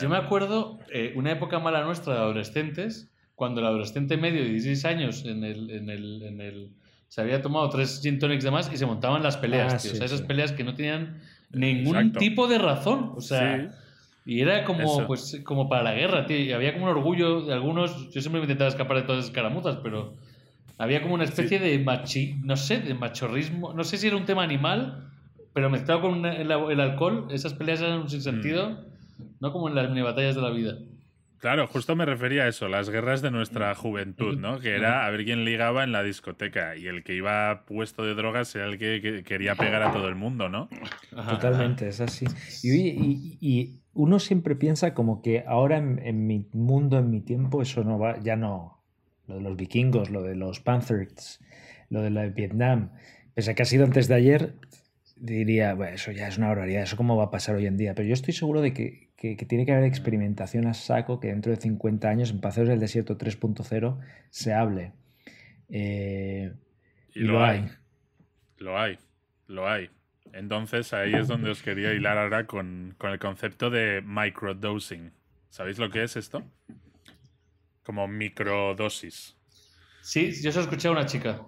Yo 0.00 0.08
me 0.08 0.16
em, 0.16 0.24
acuerdo 0.24 0.78
eh, 0.90 1.12
una 1.14 1.32
época 1.32 1.58
mala 1.58 1.84
nuestra 1.84 2.14
de 2.14 2.20
adolescentes, 2.20 3.12
cuando 3.34 3.60
el 3.60 3.66
adolescente 3.66 4.16
medio 4.16 4.42
de 4.42 4.48
16 4.50 4.84
años 4.86 5.24
en 5.26 5.44
el, 5.44 5.70
en 5.70 5.90
el, 5.90 6.22
en 6.22 6.40
el, 6.40 6.70
se 7.08 7.20
había 7.20 7.42
tomado 7.42 7.68
tres 7.68 8.00
gin 8.02 8.18
tonics 8.18 8.44
de 8.44 8.50
más 8.50 8.72
y 8.72 8.76
se 8.76 8.86
montaban 8.86 9.22
las 9.22 9.36
peleas, 9.36 9.74
ah, 9.74 9.78
tío. 9.78 9.92
o 9.92 9.94
sea, 9.94 10.06
esas 10.06 10.22
peleas 10.22 10.52
que 10.52 10.64
no 10.64 10.74
tenían 10.74 11.20
ningún 11.50 12.12
tipo 12.12 12.48
de 12.48 12.58
razón. 12.58 13.12
O 13.14 13.20
sea, 13.20 13.70
y 14.24 14.40
era 14.40 14.64
como, 14.64 15.06
pues, 15.06 15.40
como 15.44 15.68
para 15.68 15.82
la 15.82 15.92
guerra, 15.92 16.26
tío. 16.26 16.38
Y 16.38 16.52
había 16.52 16.72
como 16.72 16.86
un 16.86 16.90
orgullo 16.90 17.42
de 17.42 17.52
algunos. 17.52 18.10
Yo 18.10 18.20
siempre 18.20 18.40
me 18.40 18.44
intentaba 18.44 18.68
escapar 18.68 18.96
de 18.98 19.02
todas 19.02 19.24
esas 19.24 19.34
caramuzas, 19.34 19.76
pero 19.82 20.16
había 20.78 21.02
como 21.02 21.14
una 21.14 21.24
especie 21.24 21.58
de 21.58 21.78
machi, 21.78 22.40
no 22.42 22.56
sé, 22.56 22.80
de 22.80 22.94
machorrismo. 22.94 23.72
No 23.72 23.84
sé 23.84 23.98
si 23.98 24.08
era 24.08 24.16
un 24.16 24.24
tema 24.24 24.42
animal, 24.42 25.10
pero 25.52 25.70
mezclado 25.70 26.02
con 26.02 26.26
el, 26.26 26.50
alcohol, 26.80 27.28
esas 27.30 27.54
peleas 27.54 27.80
eran 27.80 28.08
sin 28.08 28.22
sentido, 28.22 28.70
mm. 28.70 29.24
no 29.40 29.52
como 29.52 29.68
en 29.68 29.76
las 29.76 29.88
mini 29.88 30.02
batallas 30.02 30.34
de 30.34 30.42
la 30.42 30.50
vida. 30.50 30.76
Claro, 31.38 31.66
justo 31.66 31.94
me 31.94 32.06
refería 32.06 32.44
a 32.44 32.48
eso, 32.48 32.68
las 32.68 32.88
guerras 32.88 33.20
de 33.20 33.30
nuestra 33.30 33.74
juventud, 33.74 34.38
¿no? 34.38 34.60
Que 34.60 34.70
era 34.70 35.04
a 35.04 35.10
ver 35.10 35.26
quién 35.26 35.44
ligaba 35.44 35.84
en 35.84 35.92
la 35.92 36.02
discoteca 36.02 36.74
y 36.74 36.86
el 36.86 37.04
que 37.04 37.14
iba 37.14 37.66
puesto 37.66 38.02
de 38.02 38.14
drogas 38.14 38.54
era 38.54 38.64
el 38.64 38.78
que, 38.78 39.22
quería 39.26 39.54
pegar 39.54 39.82
a 39.82 39.92
todo 39.92 40.08
el 40.08 40.14
mundo, 40.14 40.48
¿no? 40.48 40.70
Totalmente, 41.10 41.88
es 41.88 42.00
así. 42.00 42.24
Y, 42.62 43.80
uno 43.92 44.18
siempre 44.18 44.56
piensa 44.56 44.92
como 44.94 45.22
que 45.22 45.44
ahora 45.46 45.76
en, 45.76 46.00
en, 46.02 46.26
mi 46.26 46.48
mundo, 46.52 46.98
en 46.98 47.10
mi 47.10 47.20
tiempo, 47.20 47.62
eso 47.62 47.84
no 47.84 47.96
va, 47.96 48.18
ya 48.18 48.34
no, 48.34 48.73
lo 49.26 49.36
de 49.36 49.40
los 49.40 49.56
vikingos, 49.56 50.10
lo 50.10 50.22
de 50.22 50.34
los 50.34 50.60
Panthers, 50.60 51.40
lo 51.90 52.02
de 52.02 52.10
la 52.10 52.22
de 52.22 52.30
Vietnam, 52.30 52.90
pese 53.34 53.50
a 53.50 53.54
que 53.54 53.62
ha 53.62 53.66
sido 53.66 53.84
antes 53.84 54.08
de 54.08 54.14
ayer, 54.14 54.54
diría, 55.16 55.74
bueno, 55.74 55.94
eso 55.94 56.12
ya 56.12 56.28
es 56.28 56.38
una 56.38 56.48
barbaridad, 56.48 56.82
eso 56.82 56.96
cómo 56.96 57.16
va 57.16 57.24
a 57.24 57.30
pasar 57.30 57.56
hoy 57.56 57.66
en 57.66 57.76
día. 57.76 57.94
Pero 57.94 58.08
yo 58.08 58.14
estoy 58.14 58.34
seguro 58.34 58.60
de 58.60 58.72
que, 58.72 59.04
tiene 59.48 59.64
que 59.64 59.72
haber 59.72 59.84
experimentación 59.84 60.66
a 60.66 60.74
saco 60.74 61.18
que 61.18 61.28
dentro 61.28 61.50
de 61.50 61.56
50 61.56 62.08
años 62.08 62.30
en 62.30 62.40
Paseos 62.40 62.68
del 62.68 62.78
Desierto 62.78 63.16
3.0 63.16 63.98
se 64.28 64.52
hable. 64.52 64.92
Eh, 65.70 66.52
y, 67.14 67.20
lo, 67.20 67.42
hay. 67.42 67.70
Lo 68.58 68.78
hay, 68.78 68.98
lo 69.46 69.66
hay. 69.66 69.88
Entonces 70.34 70.92
ahí 70.92 71.14
es 71.14 71.28
donde 71.28 71.48
os 71.48 71.62
quería 71.62 71.94
hilar 71.94 72.18
ahora 72.18 72.46
con, 72.46 72.94
con 72.98 73.12
el 73.12 73.18
concepto 73.18 73.70
de 73.70 74.02
microdosing. 74.04 75.12
¿Sabéis 75.48 75.78
lo 75.78 75.88
que 75.88 76.02
es 76.02 76.16
esto? 76.16 76.42
Como 77.84 78.08
microdosis. 78.08 79.36
Sí, 80.02 80.32
yo 80.42 80.52
se 80.52 80.60
escuché 80.60 80.88
a 80.88 80.90
una 80.90 81.06
chica. 81.06 81.42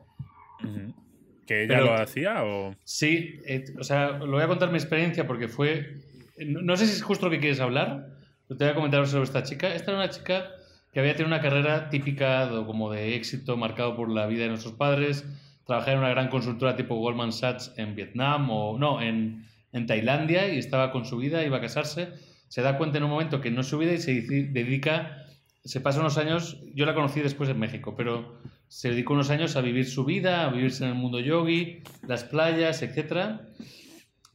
¿Que 1.47 1.65
ella 1.65 1.81
lo 1.81 1.95
hacía 1.95 2.45
o...? 2.45 2.75
Sí, 2.85 3.41
eh, 3.47 3.65
o 3.79 3.85
sea, 3.85 4.13
lo 4.13 4.33
voy 4.33 4.43
a 4.43 4.49
contar 4.49 4.71
mi 4.71 4.79
experiencia 4.79 5.27
porque 5.27 5.49
fue... 5.49 6.01
No, 6.39 6.77
sé 6.77 6.87
si 6.87 6.93
es 6.93 7.03
justo 7.03 7.27
lo 7.27 7.31
que 7.31 7.41
quieres 7.41 7.61
hablar, 7.61 8.09
pero 8.47 8.59
te 8.59 8.65
voy 8.65 8.73
a 8.73 8.75
comentar 8.75 9.07
sobre 9.07 9.25
esta 9.25 9.43
chica. 9.43 9.75
Esta 9.75 9.93
era 9.93 10.01
una 10.01 10.11
chica 10.11 10.51
que 10.93 11.01
había 11.01 11.13
tenido 11.15 11.29
una 11.29 11.43
carrera 11.43 11.89
típica 11.89 12.49
como 12.67 12.91
de 12.91 13.15
éxito 13.15 13.57
marcado 13.57 13.97
por 13.97 14.11
la 14.11 14.27
vida 14.27 14.43
de 14.43 14.49
nuestros 14.49 14.75
padres. 14.75 15.25
Trabajaba 15.67 15.93
en 15.93 15.99
una 15.99 16.11
gran 16.11 16.29
consultora 16.29 16.77
tipo 16.77 16.97
Goldman 16.97 17.33
Sachs 17.33 17.73
en 17.77 17.95
Vietnam 17.95 18.51
o... 18.51 18.79
No, 18.79 19.01
en, 19.01 19.47
en 19.73 19.87
Tailandia 19.87 20.49
y 20.53 20.59
estaba 20.59 20.93
con 20.93 21.05
su 21.05 21.17
vida, 21.17 21.45
iba 21.45 21.59
a 21.59 21.61
casarse. 21.61 22.09
Se 22.49 22.63
da 22.63 22.79
cuenta 22.79 22.99
en 22.99 23.05
un 23.05 23.11
momento 23.11 23.41
que 23.41 23.51
no 23.51 23.61
es 23.61 23.67
su 23.67 23.79
vida 23.79 23.93
y 23.93 23.99
se 23.99 24.23
dedica, 24.23 25.26
se 25.67 25.81
pasa 25.81 26.01
unos 26.01 26.17
años, 26.17 26.59
yo 26.75 26.87
la 26.87 26.95
conocí 26.95 27.21
después 27.21 27.49
en 27.51 27.59
México, 27.59 27.95
pero 27.97 28.39
se 28.69 28.91
dedicó 28.91 29.15
unos 29.15 29.31
años 29.31 29.57
a 29.57 29.61
vivir 29.61 29.87
su 29.87 30.05
vida, 30.05 30.47
a 30.47 30.51
vivirse 30.51 30.85
en 30.85 30.91
el 30.91 30.97
mundo 30.97 31.19
yogi, 31.19 31.83
las 32.07 32.25
playas, 32.25 32.83
etc. 32.83 33.41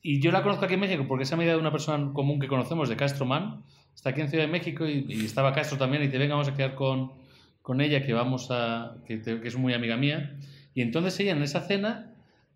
Y 0.02 0.20
yo 0.20 0.32
la 0.32 0.44
conozco 0.44 0.66
aquí 0.66 0.74
en 0.74 0.82
México 0.82 1.06
porque 1.08 1.24
es 1.24 1.32
amiga 1.32 1.54
de 1.54 1.58
una 1.58 1.72
persona 1.72 2.12
común 2.14 2.40
que 2.40 2.48
conocemos, 2.48 2.90
de 2.90 2.98
Castro 2.98 3.26
Man. 3.26 3.64
Está 3.96 4.10
aquí 4.10 4.22
en 4.22 4.30
Ciudad 4.30 4.46
de 4.46 4.52
México 4.52 4.86
y, 4.86 5.26
estaba 5.26 5.54
Castro 5.54 5.78
también 5.78 6.04
y 6.04 6.10
te 6.10 6.18
venga, 6.18 6.36
vamos 6.36 6.50
a 6.50 6.54
quedar 6.54 6.76
con, 6.76 7.14
con 7.62 7.80
ella, 7.80 8.04
que, 8.06 8.12
vamos 8.12 8.50
a, 8.52 8.98
que, 9.06 9.22
es 9.44 9.56
muy 9.56 9.74
amiga 9.74 9.96
mía. 9.96 10.38
Y 10.74 10.82
entonces 10.82 11.18
ella 11.20 11.32
en 11.32 11.44
esa 11.44 11.62
cena 11.62 12.12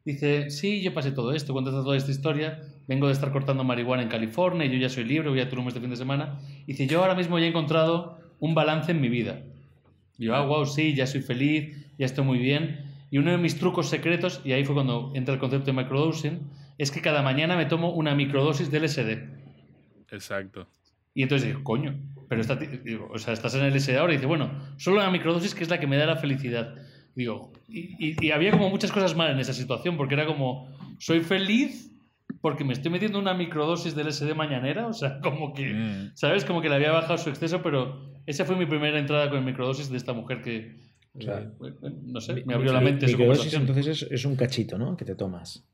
Dice, 0.05 0.51
sí, 0.51 0.83
yo 0.83 0.93
pasé 0.93 1.11
todo 1.11 1.33
esto, 1.33 1.51
cuenta 1.51 1.71
toda 1.71 1.97
esta 1.97 2.11
historia, 2.11 2.61
vengo 2.87 3.07
de 3.07 3.13
estar 3.13 3.31
cortando 3.31 3.63
marihuana 3.63 4.03
en 4.03 4.09
California, 4.09 4.67
y 4.67 4.71
yo 4.71 4.77
ya 4.77 4.87
soy 4.87 5.03
libre, 5.03 5.29
voy 5.29 5.39
a 5.39 5.49
Tulum 5.49 5.67
este 5.67 5.79
fin 5.79 5.89
de 5.89 5.95
semana. 5.95 6.37
Dice, 6.67 6.85
yo 6.85 7.01
ahora 7.01 7.15
mismo 7.15 7.39
ya 7.39 7.45
he 7.45 7.47
encontrado 7.49 8.19
un 8.39 8.55
balance 8.55 8.91
en 8.91 9.01
mi 9.01 9.09
vida. 9.09 9.41
Y 10.17 10.25
yo, 10.25 10.35
ah, 10.35 10.45
wow, 10.45 10.65
sí, 10.65 10.93
ya 10.93 11.07
soy 11.07 11.21
feliz, 11.21 11.75
ya 11.97 12.05
estoy 12.05 12.23
muy 12.23 12.39
bien. 12.39 12.85
Y 13.11 13.17
uno 13.17 13.31
de 13.31 13.37
mis 13.37 13.57
trucos 13.57 13.89
secretos, 13.89 14.41
y 14.43 14.53
ahí 14.53 14.63
fue 14.65 14.75
cuando 14.75 15.11
entra 15.15 15.33
el 15.33 15.39
concepto 15.39 15.67
de 15.67 15.73
microdosing, 15.73 16.39
es 16.77 16.91
que 16.91 17.01
cada 17.01 17.21
mañana 17.21 17.55
me 17.55 17.65
tomo 17.65 17.91
una 17.91 18.15
microdosis 18.15 18.71
de 18.71 18.79
LSD. 18.79 19.35
Exacto. 20.11 20.67
Y 21.13 21.23
entonces 21.23 21.47
digo, 21.47 21.63
coño, 21.63 21.95
pero 22.27 22.41
o 23.09 23.17
sea, 23.19 23.33
estás 23.33 23.55
en 23.55 23.63
el 23.63 23.73
LSD 23.73 23.97
ahora 23.97 24.13
y 24.13 24.17
dice, 24.17 24.27
bueno, 24.27 24.51
solo 24.77 24.97
una 24.97 25.11
microdosis 25.11 25.55
que 25.55 25.63
es 25.63 25.69
la 25.69 25.79
que 25.79 25.87
me 25.87 25.97
da 25.97 26.05
la 26.05 26.17
felicidad. 26.17 26.75
Digo, 27.15 27.53
y, 27.69 28.31
había 28.31 28.51
como 28.51 28.69
muchas 28.69 28.91
cosas 28.91 29.15
mal 29.15 29.31
en 29.31 29.39
esa 29.39 29.53
situación, 29.53 29.95
porque 29.95 30.15
era 30.15 30.25
como, 30.25 30.67
soy 30.99 31.21
feliz 31.21 31.91
porque 32.45 32.63
me 32.63 32.73
estoy 32.73 32.91
metiendo 32.91 33.17
una 33.17 33.33
microdosis 33.33 33.95
del 33.95 34.13
SD 34.13 34.35
mañanera, 34.35 34.85
o 34.85 34.93
sea, 34.93 35.19
como 35.19 35.51
que, 35.51 35.73
mm. 35.73 36.11
¿sabes? 36.13 36.45
Como 36.45 36.61
que 36.61 36.69
le 36.69 36.75
había 36.75 36.91
bajado 36.91 37.17
su 37.17 37.31
exceso, 37.31 37.63
pero 37.63 37.99
esa 38.27 38.45
fue 38.45 38.55
mi 38.55 38.67
primera 38.67 38.99
entrada 38.99 39.31
con 39.31 39.39
el 39.39 39.45
microdosis 39.45 39.89
de 39.89 39.97
esta 39.97 40.13
mujer 40.13 40.43
que, 40.43 40.75
eh, 41.21 41.49
no 42.03 42.21
sé, 42.21 42.43
me 42.45 42.53
abrió 42.53 42.71
la 42.71 42.81
mente. 42.81 43.07
Microdosis 43.07 43.55
entonces 43.55 43.87
es, 43.87 44.11
es 44.11 44.25
un 44.25 44.35
cachito, 44.35 44.77
¿no? 44.77 44.95
Que 44.95 45.05
te 45.05 45.15
tomas. 45.15 45.67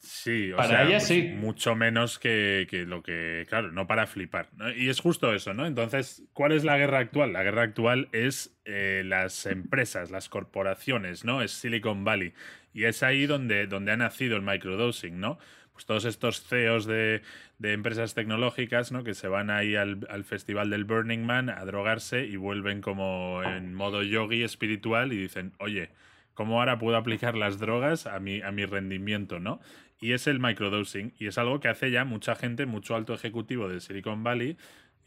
Sí, 0.00 0.52
o 0.52 0.56
para 0.56 0.84
ella 0.84 0.98
pues 0.98 1.08
sí. 1.08 1.22
Mucho 1.22 1.74
menos 1.74 2.18
que, 2.18 2.66
lo 2.86 3.02
que, 3.02 3.46
claro, 3.48 3.72
no 3.72 3.86
para 3.86 4.06
flipar. 4.06 4.48
Y 4.76 4.88
es 4.88 5.00
justo 5.00 5.34
eso, 5.34 5.54
¿no? 5.54 5.66
Entonces, 5.66 6.22
¿cuál 6.32 6.52
es 6.52 6.64
la 6.64 6.78
guerra 6.78 6.98
actual? 7.00 7.32
La 7.32 7.42
guerra 7.42 7.62
actual 7.62 8.08
es 8.12 8.56
eh, 8.64 9.02
las 9.04 9.44
empresas, 9.46 10.10
las 10.10 10.28
corporaciones, 10.28 11.24
¿no? 11.24 11.42
Es 11.42 11.50
Silicon 11.50 12.04
Valley. 12.04 12.32
Y 12.72 12.84
es 12.84 13.02
ahí 13.02 13.26
donde, 13.26 13.66
donde 13.66 13.90
ha 13.90 13.96
nacido 13.96 14.36
el 14.36 14.42
microdosing, 14.42 15.18
¿no? 15.18 15.38
Pues 15.72 15.84
todos 15.84 16.04
estos 16.04 16.44
CEOs 16.46 16.86
de, 16.86 17.22
empresas 17.60 18.14
tecnológicas, 18.14 18.92
¿no? 18.92 19.02
Que 19.02 19.14
se 19.14 19.26
van 19.26 19.50
ahí 19.50 19.74
al, 19.74 20.06
al, 20.10 20.24
festival 20.24 20.70
del 20.70 20.84
Burning 20.84 21.24
Man 21.24 21.50
a 21.50 21.64
drogarse 21.64 22.24
y 22.24 22.36
vuelven 22.36 22.80
como 22.80 23.42
en 23.44 23.74
modo 23.74 24.02
yogi 24.02 24.42
espiritual 24.42 25.12
y 25.12 25.16
dicen, 25.16 25.52
oye, 25.58 25.90
¿cómo 26.34 26.60
ahora 26.60 26.78
puedo 26.78 26.96
aplicar 26.96 27.36
las 27.36 27.58
drogas 27.58 28.06
a 28.06 28.20
mi, 28.20 28.42
a 28.42 28.52
mi 28.52 28.64
rendimiento, 28.64 29.40
¿no? 29.40 29.60
Y 30.00 30.12
es 30.12 30.26
el 30.26 30.40
microdosing. 30.40 31.14
Y 31.18 31.26
es 31.26 31.38
algo 31.38 31.60
que 31.60 31.68
hace 31.68 31.90
ya 31.90 32.04
mucha 32.04 32.34
gente, 32.34 32.66
mucho 32.66 32.94
alto 32.94 33.14
ejecutivo 33.14 33.68
de 33.68 33.80
Silicon 33.80 34.22
Valley, 34.22 34.56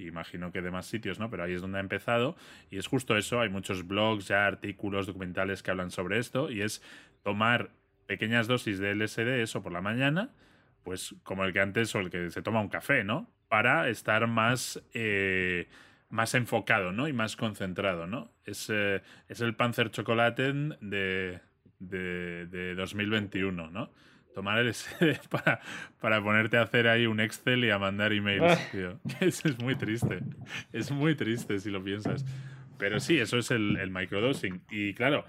imagino 0.07 0.51
que 0.51 0.61
de 0.61 0.71
más 0.71 0.85
sitios, 0.85 1.19
¿no? 1.19 1.29
Pero 1.29 1.43
ahí 1.43 1.53
es 1.53 1.61
donde 1.61 1.77
ha 1.77 1.81
empezado. 1.81 2.35
Y 2.69 2.77
es 2.77 2.87
justo 2.87 3.17
eso, 3.17 3.41
hay 3.41 3.49
muchos 3.49 3.87
blogs, 3.87 4.27
ya 4.27 4.45
artículos, 4.45 5.07
documentales 5.07 5.63
que 5.63 5.71
hablan 5.71 5.91
sobre 5.91 6.19
esto, 6.19 6.51
y 6.51 6.61
es 6.61 6.81
tomar 7.23 7.71
pequeñas 8.07 8.47
dosis 8.47 8.79
de 8.79 8.95
LSD, 8.95 9.41
eso 9.41 9.61
por 9.61 9.71
la 9.71 9.81
mañana, 9.81 10.31
pues 10.83 11.15
como 11.23 11.45
el 11.45 11.53
que 11.53 11.61
antes 11.61 11.93
o 11.95 11.99
el 11.99 12.09
que 12.09 12.29
se 12.29 12.41
toma 12.41 12.61
un 12.61 12.69
café, 12.69 13.03
¿no? 13.03 13.29
Para 13.47 13.89
estar 13.89 14.27
más... 14.27 14.81
Eh, 14.93 15.67
más 16.09 16.35
enfocado, 16.35 16.91
¿no? 16.91 17.07
Y 17.07 17.13
más 17.13 17.37
concentrado, 17.37 18.05
¿no? 18.05 18.33
Es, 18.43 18.69
eh, 18.69 19.01
es 19.29 19.39
el 19.39 19.55
Panzer 19.55 19.91
Chocolate 19.91 20.51
de, 20.81 21.39
de, 21.79 22.47
de 22.47 22.75
2021, 22.75 23.69
¿no? 23.69 23.91
Tomar 24.33 24.59
el 24.59 24.73
para, 25.29 25.61
para 25.99 26.23
ponerte 26.23 26.57
a 26.57 26.63
hacer 26.63 26.87
ahí 26.87 27.05
un 27.05 27.19
Excel 27.19 27.65
y 27.65 27.69
a 27.69 27.79
mandar 27.79 28.13
emails, 28.13 28.43
ah. 28.43 28.69
tío. 28.71 28.99
Eso 29.19 29.47
es 29.47 29.59
muy 29.59 29.75
triste. 29.75 30.19
Es 30.71 30.91
muy 30.91 31.15
triste 31.15 31.59
si 31.59 31.69
lo 31.69 31.83
piensas. 31.83 32.25
Pero 32.77 32.99
sí, 32.99 33.19
eso 33.19 33.37
es 33.37 33.51
el, 33.51 33.77
el 33.77 33.91
microdosing. 33.91 34.63
Y 34.71 34.95
claro, 34.95 35.23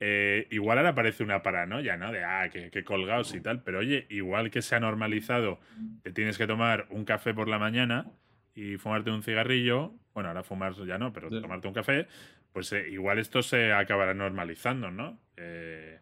eh, 0.00 0.48
igual 0.50 0.78
ahora 0.78 0.92
parece 0.92 1.22
una 1.22 1.40
paranoia, 1.40 1.96
¿no? 1.96 2.10
De, 2.10 2.24
ah, 2.24 2.48
que, 2.50 2.72
que, 2.72 2.82
colgados 2.82 3.32
y 3.36 3.40
tal. 3.40 3.62
Pero 3.62 3.78
oye, 3.78 4.06
igual 4.10 4.50
que 4.50 4.60
se 4.60 4.74
ha 4.74 4.80
normalizado 4.80 5.60
que 6.02 6.10
tienes 6.10 6.38
que 6.38 6.48
tomar 6.48 6.88
un 6.90 7.04
café 7.04 7.32
por 7.32 7.46
la 7.46 7.60
mañana 7.60 8.10
y 8.56 8.76
fumarte 8.76 9.12
un 9.12 9.22
cigarrillo, 9.22 9.94
bueno, 10.14 10.30
ahora 10.30 10.42
fumar 10.42 10.74
ya 10.84 10.98
no, 10.98 11.12
pero 11.12 11.30
tomarte 11.30 11.68
un 11.68 11.74
café, 11.74 12.06
pues 12.52 12.72
eh, 12.72 12.88
igual 12.90 13.18
esto 13.18 13.42
se 13.42 13.72
acabará 13.72 14.12
normalizando, 14.14 14.90
¿no? 14.90 15.20
Eh, 15.36 16.00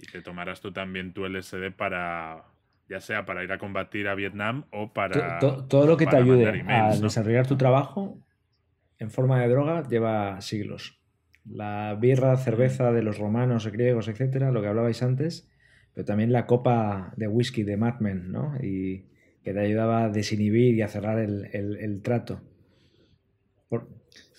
y 0.00 0.06
te 0.10 0.22
tomarás 0.22 0.60
tú 0.60 0.72
también 0.72 1.12
tu 1.12 1.26
LSD 1.26 1.72
para, 1.76 2.44
ya 2.88 3.00
sea 3.00 3.24
para 3.24 3.44
ir 3.44 3.52
a 3.52 3.58
combatir 3.58 4.08
a 4.08 4.14
Vietnam 4.14 4.64
o 4.70 4.92
para... 4.92 5.38
Todo, 5.38 5.86
lo 5.86 5.96
que 5.96 6.06
te 6.06 6.16
ayude 6.16 6.64
a 6.68 6.96
desarrollar 6.96 7.46
tu 7.46 7.56
trabajo 7.56 8.18
en 8.98 9.10
forma 9.10 9.40
de 9.40 9.48
droga 9.48 9.88
lleva 9.88 10.40
siglos. 10.40 11.00
La 11.44 11.96
birra, 11.98 12.36
cerveza 12.36 12.92
de 12.92 13.02
los 13.02 13.18
romanos, 13.18 13.66
griegos, 13.66 14.08
etcétera, 14.08 14.50
lo 14.50 14.60
que 14.60 14.68
hablabais 14.68 15.02
antes, 15.02 15.50
pero 15.94 16.04
también 16.04 16.32
la 16.32 16.46
copa 16.46 17.12
de 17.16 17.26
whisky 17.26 17.62
de 17.62 17.76
Mad 17.76 18.00
Men, 18.00 18.30
¿no? 18.30 18.54
Y 18.62 19.06
que 19.42 19.54
te 19.54 19.60
ayudaba 19.60 20.04
a 20.04 20.08
desinhibir 20.10 20.74
y 20.74 20.82
a 20.82 20.88
cerrar 20.88 21.18
el, 21.18 22.00
trato. 22.02 22.42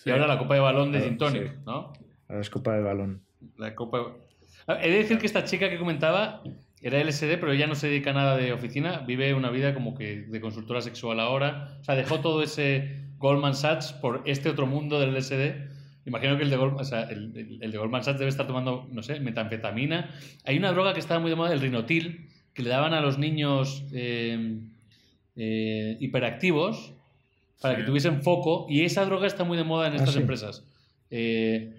Y 0.06 0.12
ahora 0.12 0.28
la 0.28 0.38
copa 0.38 0.54
de 0.54 0.60
balón 0.60 0.92
de 0.92 1.02
Gin 1.02 1.18
¿no? 1.66 1.94
Ahora 2.28 2.42
es 2.42 2.50
copa 2.50 2.76
de 2.76 2.82
balón. 2.82 3.24
La 3.58 3.74
copa 3.74 4.16
he 4.68 4.90
de 4.90 4.98
decir 4.98 5.18
que 5.18 5.26
esta 5.26 5.44
chica 5.44 5.70
que 5.70 5.78
comentaba 5.78 6.44
era 6.82 7.00
LSD, 7.04 7.38
pero 7.40 7.52
ella 7.52 7.68
no 7.68 7.76
se 7.76 7.88
dedica 7.88 8.10
a 8.10 8.14
nada 8.14 8.38
de 8.38 8.54
oficina, 8.54 9.00
vive 9.00 9.34
una 9.34 9.52
vida 9.52 9.74
como 9.74 9.94
que 9.94 10.22
de 10.22 10.42
consultora 10.42 10.82
sexual 10.82 11.20
ahora. 11.20 11.78
O 11.82 11.84
sea, 11.84 11.96
dejó 11.96 12.22
todo 12.22 12.42
ese 12.42 13.02
Goldman 13.18 13.56
Sachs 13.56 13.94
por 13.94 14.24
este 14.26 14.50
otro 14.50 14.66
mundo 14.66 15.00
del 15.00 15.14
LSD. 15.14 15.70
Imagino 16.06 16.38
que 16.38 16.44
el 16.44 16.50
de, 16.50 16.58
Goldman, 16.58 16.86
el, 17.10 17.72
de 17.72 17.78
Goldman 17.78 18.04
Sachs 18.04 18.18
debe 18.18 18.30
estar 18.30 18.48
tomando, 18.48 18.88
no 18.92 19.04
sé, 19.04 19.20
metanfetamina. 19.20 20.10
Hay 20.44 20.58
una 20.58 20.72
droga 20.72 20.94
que 20.94 21.00
estaba 21.00 21.20
muy 21.20 21.30
de 21.30 21.36
moda, 21.36 21.54
el 21.54 21.62
rinotil, 21.62 22.28
que 22.56 22.64
le 22.64 22.70
daban 22.70 22.96
a 22.96 23.02
los 23.02 23.20
niños 23.20 23.86
eh, 23.94 24.58
eh, 25.36 25.98
hiperactivos 26.00 26.94
para 27.62 27.78
que 27.78 27.84
tuviesen 27.84 28.24
foco, 28.24 28.66
y 28.68 28.82
esa 28.82 29.06
droga 29.06 29.28
está 29.28 29.44
muy 29.44 29.56
de 29.56 29.64
moda 29.64 29.88
en 29.88 29.94
ah, 29.94 29.98
estas 29.98 30.16
empresas. 30.16 30.66
Eh, 31.12 31.76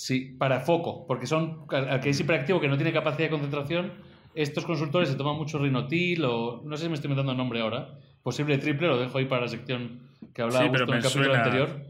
Sí, 0.00 0.34
para 0.38 0.60
foco, 0.60 1.06
porque 1.06 1.26
son, 1.26 1.66
al 1.68 2.00
que 2.00 2.08
es 2.08 2.18
hiperactivo, 2.18 2.58
que 2.58 2.68
no 2.68 2.76
tiene 2.76 2.90
capacidad 2.90 3.26
de 3.26 3.30
concentración, 3.32 3.92
estos 4.34 4.64
consultores 4.64 5.10
se 5.10 5.14
toman 5.14 5.36
mucho 5.36 5.58
rinotil 5.58 6.24
o, 6.24 6.62
no 6.64 6.78
sé 6.78 6.84
si 6.84 6.88
me 6.88 6.94
estoy 6.94 7.10
metiendo 7.10 7.32
el 7.32 7.36
nombre 7.36 7.60
ahora, 7.60 7.98
posible 8.22 8.56
triple, 8.56 8.88
lo 8.88 8.98
dejo 8.98 9.18
ahí 9.18 9.26
para 9.26 9.42
la 9.42 9.48
sección 9.48 10.00
que 10.32 10.40
hablaba 10.40 10.64
en 10.64 10.74
el 10.74 11.02
capítulo 11.02 11.34
anterior. 11.34 11.82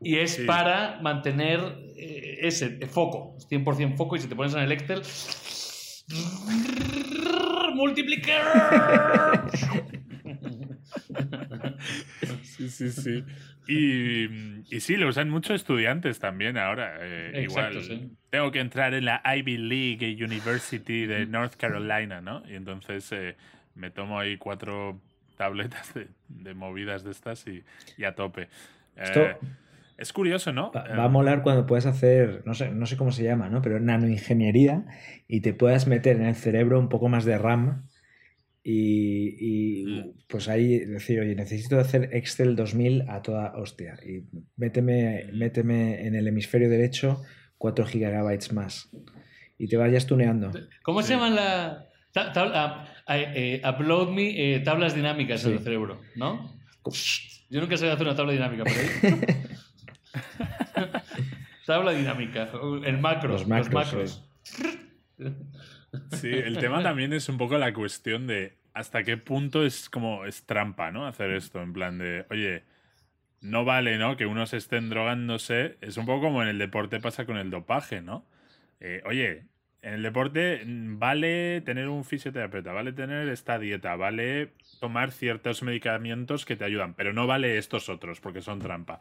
Y 0.00 0.16
es 0.16 0.38
para 0.46 1.00
mantener 1.02 1.60
eh, 1.98 2.38
ese 2.40 2.86
foco, 2.86 3.36
100% 3.50 3.98
foco, 3.98 4.16
y 4.16 4.20
si 4.20 4.28
te 4.28 4.34
pones 4.34 4.54
en 4.54 4.60
el 4.60 4.72
Excel, 4.72 5.02
multiplicar. 7.74 9.50
sí, 12.42 12.70
sí, 12.70 12.90
sí. 12.90 13.22
Y, 13.70 14.64
y, 14.74 14.80
sí, 14.80 14.96
lo 14.96 15.08
usan 15.08 15.28
muchos 15.28 15.56
estudiantes 15.56 16.18
también 16.18 16.56
ahora. 16.56 16.96
Eh, 17.00 17.42
igual 17.42 17.78
tengo 18.30 18.50
que 18.50 18.60
entrar 18.60 18.94
en 18.94 19.04
la 19.04 19.20
Ivy 19.22 19.58
League 19.58 20.24
University 20.24 21.04
de 21.04 21.26
North 21.26 21.54
Carolina, 21.56 22.22
¿no? 22.22 22.42
Y 22.48 22.54
entonces 22.54 23.12
eh, 23.12 23.36
me 23.74 23.90
tomo 23.90 24.18
ahí 24.18 24.38
cuatro 24.38 24.98
tabletas 25.36 25.92
de, 26.28 26.54
movidas 26.54 27.04
de 27.04 27.10
estas 27.10 27.44
y, 27.46 27.62
a 28.04 28.14
tope. 28.14 28.48
Eh, 28.96 29.36
es 29.98 30.14
curioso, 30.14 30.50
¿no? 30.52 30.72
Va, 30.72 31.04
a 31.04 31.08
molar 31.08 31.42
cuando 31.42 31.66
puedes 31.66 31.84
hacer, 31.84 32.42
no 32.46 32.54
sé, 32.54 32.70
no 32.70 32.86
sé 32.86 32.96
cómo 32.96 33.12
se 33.12 33.24
llama, 33.24 33.50
¿no? 33.50 33.60
Pero 33.60 33.80
nanoingeniería 33.80 34.84
y 35.26 35.42
te 35.42 35.52
puedas 35.52 35.86
meter 35.86 36.16
en 36.16 36.24
el 36.24 36.36
cerebro 36.36 36.78
un 36.78 36.88
poco 36.88 37.08
más 37.08 37.26
de 37.26 37.36
RAM 37.36 37.87
y, 38.62 39.84
mm. 39.86 40.10
pues 40.28 40.48
ahí 40.48 40.78
decir, 40.80 41.20
oye, 41.20 41.34
necesito 41.34 41.78
hacer 41.78 42.10
Excel 42.12 42.56
2000 42.56 43.04
a 43.08 43.22
toda 43.22 43.52
hostia. 43.56 43.98
Y 44.04 44.24
méteme, 44.56 45.30
méteme 45.32 46.06
en 46.06 46.14
el 46.14 46.26
hemisferio 46.28 46.68
derecho 46.68 47.22
4 47.58 47.86
gigabytes 47.86 48.52
más. 48.52 48.90
Y 49.58 49.68
te 49.68 49.76
vayas 49.76 50.06
tuneando. 50.06 50.52
¿Cómo 50.82 51.02
se 51.02 51.14
llaman 51.14 51.34
la. 51.34 51.84
Eh, 53.08 53.62
upload 53.64 54.10
me 54.10 54.54
eh, 54.54 54.60
tablas 54.60 54.94
dinámicas 54.94 55.44
en 55.44 55.52
el 55.52 55.58
cerebro, 55.60 56.00
¿no? 56.16 56.58
Yo 57.50 57.60
nunca 57.60 57.76
sabía 57.76 57.94
hacer 57.94 58.06
una 58.06 58.16
tabla 58.16 58.32
dinámica 58.32 58.64
por 58.64 58.72
ahí. 58.72 59.20
Tabla 61.66 61.92
dinámica, 61.92 62.48
el 62.84 62.98
macro, 62.98 63.32
los 63.32 63.46
macros. 63.46 64.24
Sí, 64.42 64.64
el 66.22 66.58
tema 66.58 66.82
también 66.82 67.12
es 67.12 67.28
un 67.28 67.38
poco 67.38 67.58
la 67.58 67.72
cuestión 67.72 68.26
de 68.26 68.56
hasta 68.74 69.02
qué 69.02 69.16
punto 69.16 69.64
es 69.64 69.88
como 69.88 70.24
es 70.24 70.44
trampa, 70.44 70.90
¿no? 70.90 71.06
Hacer 71.06 71.30
esto, 71.30 71.60
en 71.62 71.72
plan 71.72 71.98
de, 71.98 72.26
oye, 72.30 72.62
no 73.40 73.64
vale, 73.64 73.98
¿no? 73.98 74.16
Que 74.16 74.26
unos 74.26 74.54
estén 74.54 74.88
drogándose. 74.90 75.78
Es 75.80 75.96
un 75.96 76.06
poco 76.06 76.26
como 76.26 76.42
en 76.42 76.48
el 76.48 76.58
deporte 76.58 77.00
pasa 77.00 77.24
con 77.24 77.36
el 77.36 77.50
dopaje, 77.50 78.00
¿no? 78.02 78.24
Eh, 78.80 79.02
oye, 79.06 79.44
en 79.82 79.94
el 79.94 80.02
deporte 80.02 80.62
mm, 80.64 80.98
vale 80.98 81.60
tener 81.62 81.88
un 81.88 82.04
fisioterapeuta, 82.04 82.72
vale 82.72 82.92
tener 82.92 83.28
esta 83.28 83.58
dieta, 83.58 83.96
vale 83.96 84.52
tomar 84.80 85.12
ciertos 85.12 85.62
medicamentos 85.62 86.44
que 86.44 86.56
te 86.56 86.64
ayudan, 86.64 86.94
pero 86.94 87.12
no 87.12 87.26
vale 87.26 87.58
estos 87.58 87.88
otros 87.88 88.20
porque 88.20 88.42
son 88.42 88.60
trampa. 88.60 89.00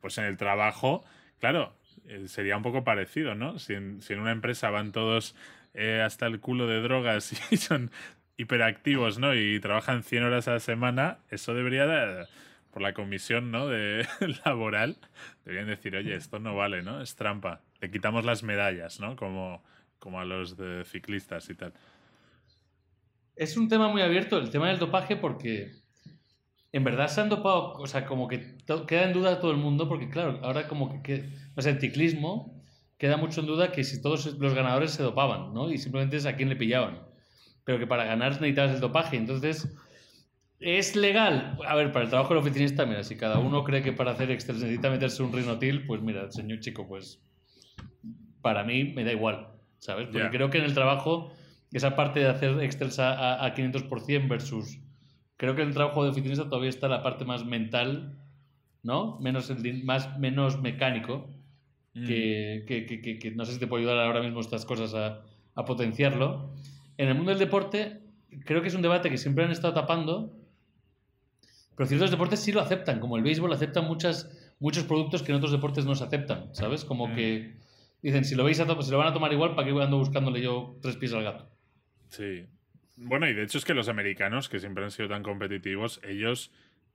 Pues 0.00 0.18
en 0.18 0.24
el 0.24 0.36
trabajo, 0.36 1.04
claro, 1.40 1.74
eh, 2.06 2.28
sería 2.28 2.56
un 2.56 2.62
poco 2.62 2.84
parecido, 2.84 3.34
¿no? 3.34 3.58
Si 3.58 3.74
en, 3.74 4.00
una 4.10 4.32
empresa 4.32 4.70
van 4.70 4.92
todos 4.92 5.34
eh, 5.78 6.02
hasta 6.02 6.26
el 6.26 6.40
culo 6.40 6.66
de 6.66 6.80
drogas 6.80 7.32
y 7.52 7.56
son 7.56 7.92
hiperactivos, 8.36 9.20
¿no? 9.20 9.32
Y 9.34 9.60
trabajan 9.60 10.02
100 10.02 10.24
horas 10.24 10.48
a 10.48 10.54
la 10.54 10.60
semana, 10.60 11.18
eso 11.30 11.54
debería, 11.54 11.86
de, 11.86 12.26
por 12.72 12.82
la 12.82 12.94
comisión, 12.94 13.52
¿no? 13.52 13.68
De 13.68 14.04
laboral, 14.44 14.98
deberían 15.44 15.68
decir, 15.68 15.94
oye, 15.94 16.16
esto 16.16 16.40
no 16.40 16.56
vale, 16.56 16.82
¿no? 16.82 17.00
Es 17.00 17.14
trampa. 17.14 17.62
Le 17.80 17.92
quitamos 17.92 18.24
las 18.24 18.42
medallas, 18.42 18.98
¿no? 18.98 19.14
Como, 19.14 19.62
como 20.00 20.18
a 20.18 20.24
los 20.24 20.56
ciclistas 20.84 21.48
y 21.48 21.54
tal. 21.54 21.72
Es 23.36 23.56
un 23.56 23.68
tema 23.68 23.86
muy 23.86 24.02
abierto 24.02 24.36
el 24.36 24.50
tema 24.50 24.68
del 24.68 24.80
dopaje 24.80 25.14
porque 25.14 25.70
en 26.72 26.82
verdad 26.82 27.06
se 27.06 27.20
han 27.20 27.28
dopado, 27.28 27.74
o 27.74 27.86
sea, 27.86 28.04
como 28.04 28.26
que 28.26 28.56
queda 28.88 29.04
en 29.04 29.12
duda 29.12 29.38
todo 29.38 29.52
el 29.52 29.58
mundo 29.58 29.88
porque 29.88 30.08
claro, 30.08 30.40
ahora 30.42 30.66
como 30.66 31.04
que, 31.04 31.30
o 31.54 31.62
sea, 31.62 31.70
el 31.70 31.80
ciclismo 31.80 32.57
queda 32.98 33.16
mucho 33.16 33.40
en 33.40 33.46
duda 33.46 33.72
que 33.72 33.84
si 33.84 34.02
todos 34.02 34.26
los 34.38 34.54
ganadores 34.54 34.90
se 34.90 35.02
dopaban, 35.02 35.54
¿no? 35.54 35.70
Y 35.70 35.78
simplemente 35.78 36.16
es 36.16 36.26
a 36.26 36.36
quién 36.36 36.48
le 36.48 36.56
pillaban. 36.56 37.00
Pero 37.64 37.78
que 37.78 37.86
para 37.86 38.04
ganar 38.04 38.32
necesitabas 38.32 38.74
el 38.74 38.80
dopaje. 38.80 39.16
Entonces, 39.16 39.72
¿es 40.58 40.96
legal? 40.96 41.56
A 41.66 41.76
ver, 41.76 41.92
para 41.92 42.04
el 42.04 42.10
trabajo 42.10 42.34
del 42.34 42.42
oficinista, 42.42 42.84
mira, 42.86 43.04
si 43.04 43.16
cada 43.16 43.38
uno 43.38 43.62
cree 43.62 43.82
que 43.82 43.92
para 43.92 44.12
hacer 44.12 44.30
Excel 44.30 44.56
necesita 44.56 44.90
meterse 44.90 45.22
un 45.22 45.32
rinotil, 45.32 45.86
pues 45.86 46.02
mira, 46.02 46.30
señor 46.32 46.58
chico, 46.60 46.88
pues 46.88 47.22
para 48.42 48.64
mí 48.64 48.84
me 48.84 49.04
da 49.04 49.12
igual, 49.12 49.48
¿sabes? 49.78 50.08
Porque 50.10 50.30
creo 50.30 50.50
que 50.50 50.58
en 50.58 50.64
el 50.64 50.74
trabajo, 50.74 51.30
esa 51.72 51.94
parte 51.94 52.20
de 52.20 52.28
hacer 52.28 52.60
Excel 52.62 52.90
a, 52.98 53.44
a 53.44 53.54
500 53.54 53.84
por 53.84 54.00
100 54.00 54.28
versus... 54.28 54.80
Creo 55.36 55.54
que 55.54 55.62
en 55.62 55.68
el 55.68 55.74
trabajo 55.74 56.02
de 56.02 56.10
oficinista 56.10 56.48
todavía 56.48 56.68
está 56.68 56.88
la 56.88 57.04
parte 57.04 57.24
más 57.24 57.44
mental, 57.44 58.18
¿no? 58.82 59.20
Menos, 59.20 59.52
más, 59.84 60.18
menos 60.18 60.60
mecánico 60.60 61.37
Mm. 61.94 62.06
que, 62.06 63.32
no 63.34 63.44
sé 63.44 63.54
si 63.54 63.58
te 63.58 63.66
puede 63.66 63.84
ayudar 63.84 63.98
ahora 64.04 64.22
mismo 64.22 64.40
estas 64.40 64.64
cosas 64.64 64.94
a, 64.94 65.24
potenciarlo. 65.64 66.52
En 66.98 67.08
el 67.08 67.16
mundo 67.16 67.30
del 67.30 67.40
deporte, 67.40 68.00
creo 68.44 68.62
que 68.62 68.68
es 68.68 68.74
un 68.74 68.82
debate 68.82 69.10
que 69.10 69.18
siempre 69.18 69.44
han 69.44 69.50
estado 69.50 69.74
tapando, 69.74 70.38
pero 71.76 71.88
ciertos 71.88 72.12
deportes 72.12 72.38
sí 72.38 72.52
lo 72.52 72.60
aceptan, 72.60 73.00
como 73.00 73.16
el 73.16 73.24
béisbol 73.24 73.52
acepta 73.52 73.80
muchas, 73.80 74.54
muchos 74.60 74.84
productos 74.84 75.24
que 75.24 75.32
en 75.32 75.38
otros 75.38 75.50
deportes 75.50 75.84
no 75.84 75.96
se 75.96 76.04
aceptan, 76.04 76.54
¿sabes? 76.54 76.84
Como 76.84 77.08
mm. 77.08 77.14
que 77.16 77.56
dicen, 78.02 78.24
si 78.24 78.36
lo, 78.36 78.44
veis 78.44 78.60
a 78.60 78.82
si 78.82 78.90
lo 78.92 78.98
van 78.98 79.08
a 79.08 79.12
tomar 79.12 79.32
igual, 79.32 79.56
¿para 79.56 79.66
qué 79.66 79.82
ando 79.82 79.98
buscándole 79.98 80.40
yo 80.40 80.78
tres 80.80 80.96
pies 80.96 81.12
al 81.12 81.24
gato? 81.24 81.50
Sí. 82.10 82.46
Bueno, 82.96 83.28
y 83.28 83.34
de 83.34 83.42
hecho 83.42 83.58
es 83.58 83.64
que 83.64 83.74
los 83.74 83.88
americanos, 83.88 84.48
que 84.48 84.60
siempre 84.60 84.84
han 84.84 84.90
sido 84.90 85.08
tan 85.08 85.22
competitivos, 85.22 86.00
ellos 86.04 86.52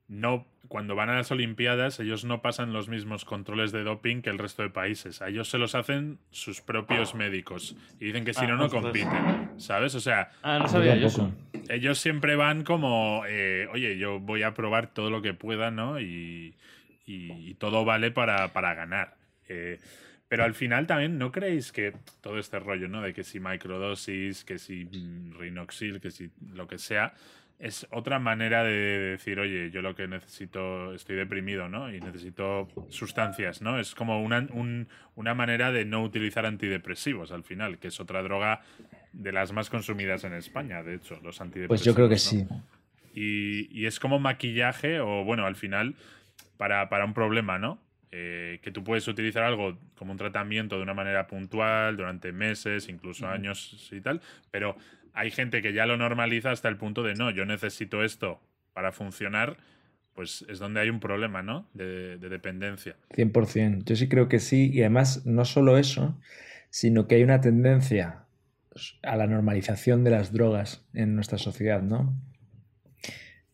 no, 0.08 0.46
cuando 0.68 0.94
van 0.94 1.08
a 1.08 1.16
las 1.16 1.30
Olimpiadas, 1.30 1.98
ellos 2.00 2.24
no 2.24 2.42
pasan 2.42 2.72
los 2.72 2.88
mismos 2.88 3.24
controles 3.24 3.72
de 3.72 3.84
doping 3.84 4.22
que 4.22 4.30
el 4.30 4.38
resto 4.38 4.62
de 4.62 4.70
países. 4.70 5.22
A 5.22 5.28
ellos 5.28 5.48
se 5.48 5.58
los 5.58 5.74
hacen 5.74 6.18
sus 6.30 6.60
propios 6.60 7.14
médicos. 7.14 7.76
Y 8.00 8.06
dicen 8.06 8.24
que 8.24 8.34
si 8.34 8.44
ah, 8.44 8.48
no, 8.48 8.56
no 8.56 8.68
compiten. 8.68 9.50
¿Sabes? 9.56 9.94
O 9.94 10.00
sea, 10.00 10.30
ah, 10.42 10.58
no 10.58 10.68
sabía 10.68 10.94
eso. 10.94 11.32
ellos 11.68 11.98
siempre 11.98 12.36
van 12.36 12.64
como, 12.64 13.22
eh, 13.26 13.66
oye, 13.72 13.96
yo 13.98 14.20
voy 14.20 14.42
a 14.42 14.52
probar 14.52 14.92
todo 14.92 15.10
lo 15.10 15.22
que 15.22 15.32
pueda, 15.32 15.70
¿no? 15.70 16.00
Y, 16.00 16.54
todo 17.58 17.84
vale 17.84 18.10
para, 18.10 18.48
ganar. 18.52 19.16
Eh, 19.48 19.78
pero 20.28 20.44
al 20.44 20.54
final 20.54 20.86
también, 20.86 21.18
¿no 21.18 21.30
creéis 21.30 21.70
que 21.72 21.94
todo 22.20 22.38
este 22.38 22.58
rollo, 22.58 22.88
¿no? 22.88 23.00
De 23.00 23.14
que 23.14 23.24
si 23.24 23.40
microdosis, 23.40 24.44
que 24.44 24.58
si 24.58 24.84
mm, 24.84 25.38
rinoxil, 25.38 26.00
que 26.00 26.10
si 26.10 26.30
lo 26.52 26.66
que 26.66 26.78
sea 26.78 27.14
es 27.58 27.86
otra 27.90 28.18
manera 28.18 28.64
de 28.64 28.72
decir, 29.12 29.38
oye, 29.38 29.70
yo 29.70 29.80
lo 29.80 29.94
que 29.94 30.08
necesito, 30.08 30.92
estoy 30.92 31.16
deprimido, 31.16 31.68
¿no? 31.68 31.92
Y 31.92 32.00
necesito 32.00 32.68
sustancias, 32.88 33.62
¿no? 33.62 33.78
Es 33.78 33.94
como 33.94 34.22
una, 34.22 34.46
una 35.14 35.34
manera 35.34 35.72
de 35.72 35.84
no 35.84 36.02
utilizar 36.02 36.46
antidepresivos 36.46 37.32
al 37.32 37.44
final, 37.44 37.78
que 37.78 37.88
es 37.88 38.00
otra 38.00 38.22
droga 38.22 38.60
de 39.12 39.32
las 39.32 39.52
más 39.52 39.70
consumidas 39.70 40.24
en 40.24 40.34
España, 40.34 40.82
de 40.82 40.96
hecho, 40.96 41.18
los 41.22 41.40
antidepresivos. 41.40 41.68
Pues 41.68 41.84
yo 41.84 41.94
creo 41.94 42.08
que 42.08 42.18
sí. 42.18 42.46
Y, 43.14 43.86
es 43.86 44.00
como 44.00 44.18
maquillaje 44.18 45.00
o, 45.00 45.24
bueno, 45.24 45.46
al 45.46 45.54
final, 45.54 45.94
para, 46.56 46.88
para 46.88 47.04
un 47.04 47.14
problema, 47.14 47.58
¿no? 47.58 47.78
Eh, 48.16 48.60
que 48.62 48.70
tú 48.70 48.84
puedes 48.84 49.08
utilizar 49.08 49.42
algo 49.42 49.76
como 49.96 50.12
un 50.12 50.18
tratamiento 50.18 50.76
de 50.76 50.84
una 50.84 50.94
manera 50.94 51.26
puntual 51.26 51.96
durante 51.96 52.30
meses, 52.30 52.88
incluso 52.88 53.26
años 53.26 53.90
y 53.90 54.00
tal, 54.00 54.20
pero 54.52 54.76
hay 55.14 55.32
gente 55.32 55.60
que 55.62 55.72
ya 55.72 55.84
lo 55.84 55.96
normaliza 55.96 56.52
hasta 56.52 56.68
el 56.68 56.76
punto 56.76 57.02
de 57.02 57.16
no, 57.16 57.32
yo 57.32 57.44
necesito 57.44 58.04
esto 58.04 58.40
para 58.72 58.92
funcionar, 58.92 59.56
pues 60.12 60.46
es 60.48 60.60
donde 60.60 60.80
hay 60.80 60.90
un 60.90 61.00
problema, 61.00 61.42
¿no? 61.42 61.68
De, 61.74 62.16
de 62.18 62.28
dependencia. 62.28 62.94
100%. 63.16 63.82
Yo 63.84 63.96
sí 63.96 64.08
creo 64.08 64.28
que 64.28 64.38
sí. 64.38 64.70
Y 64.72 64.82
además, 64.82 65.26
no 65.26 65.44
solo 65.44 65.76
eso, 65.76 66.16
sino 66.70 67.08
que 67.08 67.16
hay 67.16 67.24
una 67.24 67.40
tendencia 67.40 68.26
a 69.02 69.16
la 69.16 69.26
normalización 69.26 70.04
de 70.04 70.10
las 70.10 70.32
drogas 70.32 70.86
en 70.94 71.16
nuestra 71.16 71.38
sociedad, 71.38 71.82
¿no? 71.82 72.16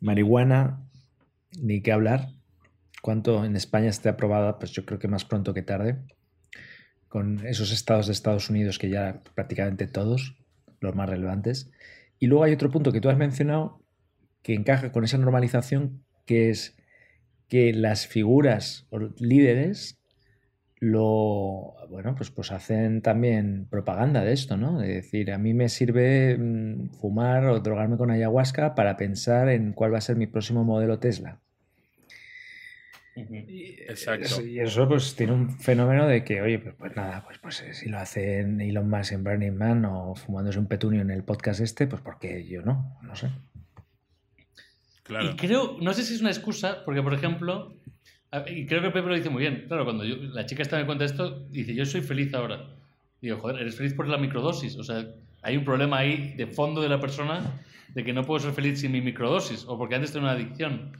Marihuana, 0.00 0.86
ni 1.58 1.80
qué 1.80 1.92
hablar. 1.92 2.28
¿Cuánto 3.00 3.44
en 3.44 3.56
España 3.56 3.88
esté 3.88 4.08
aprobada? 4.08 4.58
Pues 4.58 4.72
yo 4.72 4.84
creo 4.84 4.98
que 4.98 5.08
más 5.08 5.24
pronto 5.24 5.54
que 5.54 5.62
tarde. 5.62 5.98
Con 7.08 7.46
esos 7.46 7.72
estados 7.72 8.06
de 8.06 8.12
Estados 8.12 8.50
Unidos 8.50 8.78
que 8.78 8.90
ya 8.90 9.22
prácticamente 9.34 9.86
todos 9.86 10.36
los 10.80 10.94
más 10.94 11.08
relevantes. 11.08 11.70
Y 12.18 12.26
luego 12.26 12.44
hay 12.44 12.52
otro 12.52 12.70
punto 12.70 12.92
que 12.92 13.00
tú 13.00 13.08
has 13.08 13.16
mencionado 13.16 13.82
que 14.42 14.54
encaja 14.54 14.92
con 14.92 15.04
esa 15.04 15.18
normalización, 15.18 16.04
que 16.26 16.50
es 16.50 16.76
que 17.48 17.72
las 17.72 18.06
figuras 18.06 18.86
líderes 19.18 19.98
lo 20.78 21.74
bueno 21.90 22.14
pues 22.14 22.30
pues 22.30 22.52
hacen 22.52 23.02
también 23.02 23.66
propaganda 23.68 24.24
de 24.24 24.32
esto 24.32 24.56
no 24.56 24.78
de 24.78 24.94
decir 24.94 25.30
a 25.30 25.36
mí 25.36 25.52
me 25.52 25.68
sirve 25.68 26.38
mm, 26.38 26.92
fumar 26.92 27.44
o 27.44 27.60
drogarme 27.60 27.98
con 27.98 28.10
ayahuasca 28.10 28.74
para 28.74 28.96
pensar 28.96 29.50
en 29.50 29.74
cuál 29.74 29.92
va 29.92 29.98
a 29.98 30.00
ser 30.00 30.16
mi 30.16 30.26
próximo 30.26 30.64
modelo 30.64 30.98
Tesla 30.98 31.38
Exacto. 33.88 34.44
Y 34.44 34.60
eso 34.60 34.88
pues 34.88 35.14
tiene 35.14 35.32
un 35.32 35.58
fenómeno 35.58 36.06
de 36.06 36.24
que, 36.24 36.40
oye, 36.40 36.58
pues, 36.58 36.74
pues 36.78 36.96
nada, 36.96 37.24
pues, 37.24 37.38
pues 37.38 37.60
eh, 37.62 37.74
si 37.74 37.88
lo 37.88 37.98
hacen 37.98 38.60
Elon 38.60 38.88
Musk 38.88 39.12
en 39.12 39.24
Burning 39.24 39.56
Man 39.56 39.84
o 39.84 40.14
fumándose 40.14 40.58
un 40.58 40.66
petunio 40.66 41.02
en 41.02 41.10
el 41.10 41.24
podcast 41.24 41.60
este, 41.60 41.86
pues 41.86 42.02
porque 42.02 42.46
yo 42.46 42.62
no, 42.62 42.98
no 43.02 43.14
sé. 43.16 43.30
Claro. 45.02 45.30
Y 45.30 45.36
creo, 45.36 45.76
no 45.80 45.92
sé 45.92 46.04
si 46.04 46.14
es 46.14 46.20
una 46.20 46.30
excusa, 46.30 46.84
porque 46.84 47.02
por 47.02 47.14
ejemplo, 47.14 47.74
y 48.46 48.66
creo 48.66 48.80
que 48.80 48.90
Pepe 48.90 49.08
lo 49.08 49.14
dice 49.14 49.30
muy 49.30 49.42
bien, 49.42 49.64
claro, 49.66 49.84
cuando 49.84 50.04
la 50.04 50.46
chica 50.46 50.62
está 50.62 50.78
me 50.78 50.86
cuenta 50.86 51.04
esto, 51.04 51.46
dice, 51.50 51.74
yo 51.74 51.84
soy 51.84 52.00
feliz 52.00 52.32
ahora. 52.34 52.68
Digo, 53.20 53.38
joder, 53.38 53.60
eres 53.60 53.76
feliz 53.76 53.92
por 53.92 54.08
la 54.08 54.18
microdosis, 54.18 54.76
o 54.76 54.84
sea, 54.84 55.04
hay 55.42 55.56
un 55.56 55.64
problema 55.64 55.98
ahí 55.98 56.34
de 56.36 56.46
fondo 56.46 56.80
de 56.80 56.88
la 56.88 57.00
persona 57.00 57.60
de 57.94 58.04
que 58.04 58.12
no 58.12 58.24
puedo 58.24 58.40
ser 58.40 58.52
feliz 58.52 58.80
sin 58.80 58.92
mi 58.92 59.00
microdosis, 59.00 59.64
o 59.66 59.76
porque 59.76 59.96
antes 59.96 60.12
tengo 60.12 60.26
una 60.26 60.34
adicción. 60.34 60.92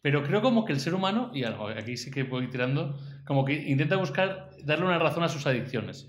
Pero 0.00 0.22
creo 0.22 0.42
como 0.42 0.64
que 0.64 0.72
el 0.72 0.80
ser 0.80 0.94
humano, 0.94 1.30
y 1.34 1.44
aquí 1.44 1.96
sí 1.96 2.10
que 2.10 2.22
voy 2.22 2.48
tirando, 2.48 2.98
como 3.24 3.44
que 3.44 3.54
intenta 3.54 3.96
buscar 3.96 4.50
darle 4.64 4.86
una 4.86 4.98
razón 4.98 5.24
a 5.24 5.28
sus 5.28 5.46
adicciones. 5.46 6.08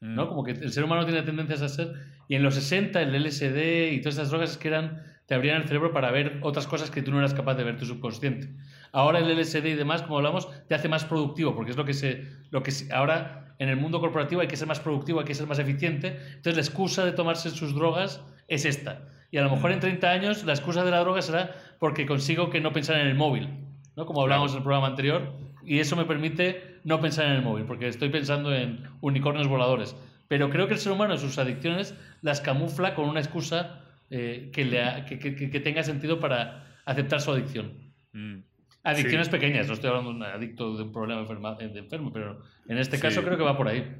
¿no? 0.00 0.24
Mm. 0.24 0.28
Como 0.28 0.44
que 0.44 0.52
el 0.52 0.72
ser 0.72 0.84
humano 0.84 1.04
tiene 1.04 1.22
tendencias 1.22 1.62
a 1.62 1.68
ser. 1.68 1.94
Y 2.28 2.36
en 2.36 2.42
los 2.42 2.54
60, 2.54 3.02
el 3.02 3.14
LSD 3.14 3.92
y 3.92 4.00
todas 4.00 4.14
esas 4.14 4.30
drogas 4.30 4.56
que 4.56 4.68
eran, 4.68 5.02
te 5.26 5.34
abrían 5.34 5.62
el 5.62 5.68
cerebro 5.68 5.92
para 5.92 6.10
ver 6.10 6.38
otras 6.42 6.66
cosas 6.66 6.90
que 6.90 7.02
tú 7.02 7.10
no 7.10 7.18
eras 7.18 7.34
capaz 7.34 7.54
de 7.54 7.64
ver 7.64 7.76
tu 7.76 7.86
subconsciente. 7.86 8.48
Ahora 8.92 9.18
el 9.18 9.28
LSD 9.38 9.66
y 9.66 9.74
demás, 9.74 10.02
como 10.02 10.18
hablamos, 10.18 10.48
te 10.66 10.74
hace 10.74 10.88
más 10.88 11.04
productivo, 11.04 11.54
porque 11.54 11.72
es 11.72 11.76
lo 11.76 11.84
que 11.84 11.94
se. 11.94 12.26
Lo 12.50 12.62
que 12.62 12.72
ahora 12.92 13.54
en 13.58 13.68
el 13.68 13.76
mundo 13.76 14.00
corporativo 14.00 14.40
hay 14.40 14.48
que 14.48 14.56
ser 14.56 14.66
más 14.66 14.80
productivo, 14.80 15.20
hay 15.20 15.26
que 15.26 15.34
ser 15.34 15.46
más 15.46 15.58
eficiente. 15.58 16.18
Entonces 16.28 16.54
la 16.54 16.62
excusa 16.62 17.04
de 17.04 17.12
tomarse 17.12 17.50
sus 17.50 17.74
drogas 17.74 18.22
es 18.48 18.64
esta. 18.64 19.06
Y 19.30 19.38
a 19.38 19.42
lo 19.42 19.50
mejor 19.50 19.72
en 19.72 19.80
30 19.80 20.10
años 20.10 20.44
la 20.44 20.52
excusa 20.52 20.84
de 20.84 20.90
la 20.90 21.00
droga 21.00 21.22
será 21.22 21.54
porque 21.78 22.06
consigo 22.06 22.50
que 22.50 22.60
no 22.60 22.72
pensar 22.72 23.00
en 23.00 23.06
el 23.06 23.14
móvil, 23.14 23.48
¿no? 23.96 24.06
Como 24.06 24.22
hablábamos 24.22 24.52
en 24.52 24.58
el 24.58 24.62
programa 24.62 24.88
anterior, 24.88 25.32
y 25.64 25.78
eso 25.78 25.96
me 25.96 26.04
permite 26.04 26.78
no 26.84 27.00
pensar 27.00 27.26
en 27.26 27.32
el 27.32 27.42
móvil, 27.42 27.64
porque 27.64 27.86
estoy 27.86 28.08
pensando 28.08 28.54
en 28.54 28.82
unicornios 29.00 29.48
voladores. 29.48 29.94
Pero 30.28 30.50
creo 30.50 30.66
que 30.66 30.74
el 30.74 30.80
ser 30.80 30.92
humano 30.92 31.16
sus 31.18 31.38
adicciones 31.38 31.94
las 32.22 32.40
camufla 32.40 32.94
con 32.94 33.08
una 33.08 33.20
excusa 33.20 33.84
eh, 34.10 34.50
que, 34.52 34.64
le 34.64 35.04
que, 35.06 35.18
que, 35.18 35.60
tenga 35.60 35.82
sentido 35.82 36.20
para 36.20 36.78
aceptar 36.84 37.20
su 37.20 37.30
adicción. 37.30 37.92
Mm. 38.12 38.38
Adicciones 38.82 39.28
pequeñas, 39.28 39.68
no 39.68 39.74
estoy 39.74 39.90
hablando 39.90 40.10
de 40.10 40.16
un 40.16 40.22
adicto 40.22 40.76
de 40.76 40.84
un 40.84 40.92
problema 40.92 41.54
de 41.54 41.78
enfermo, 41.78 42.12
pero 42.12 42.40
en 42.66 42.78
este 42.78 42.98
caso 42.98 43.22
creo 43.22 43.36
que 43.36 43.44
va 43.44 43.56
por 43.56 43.68
ahí. 43.68 43.96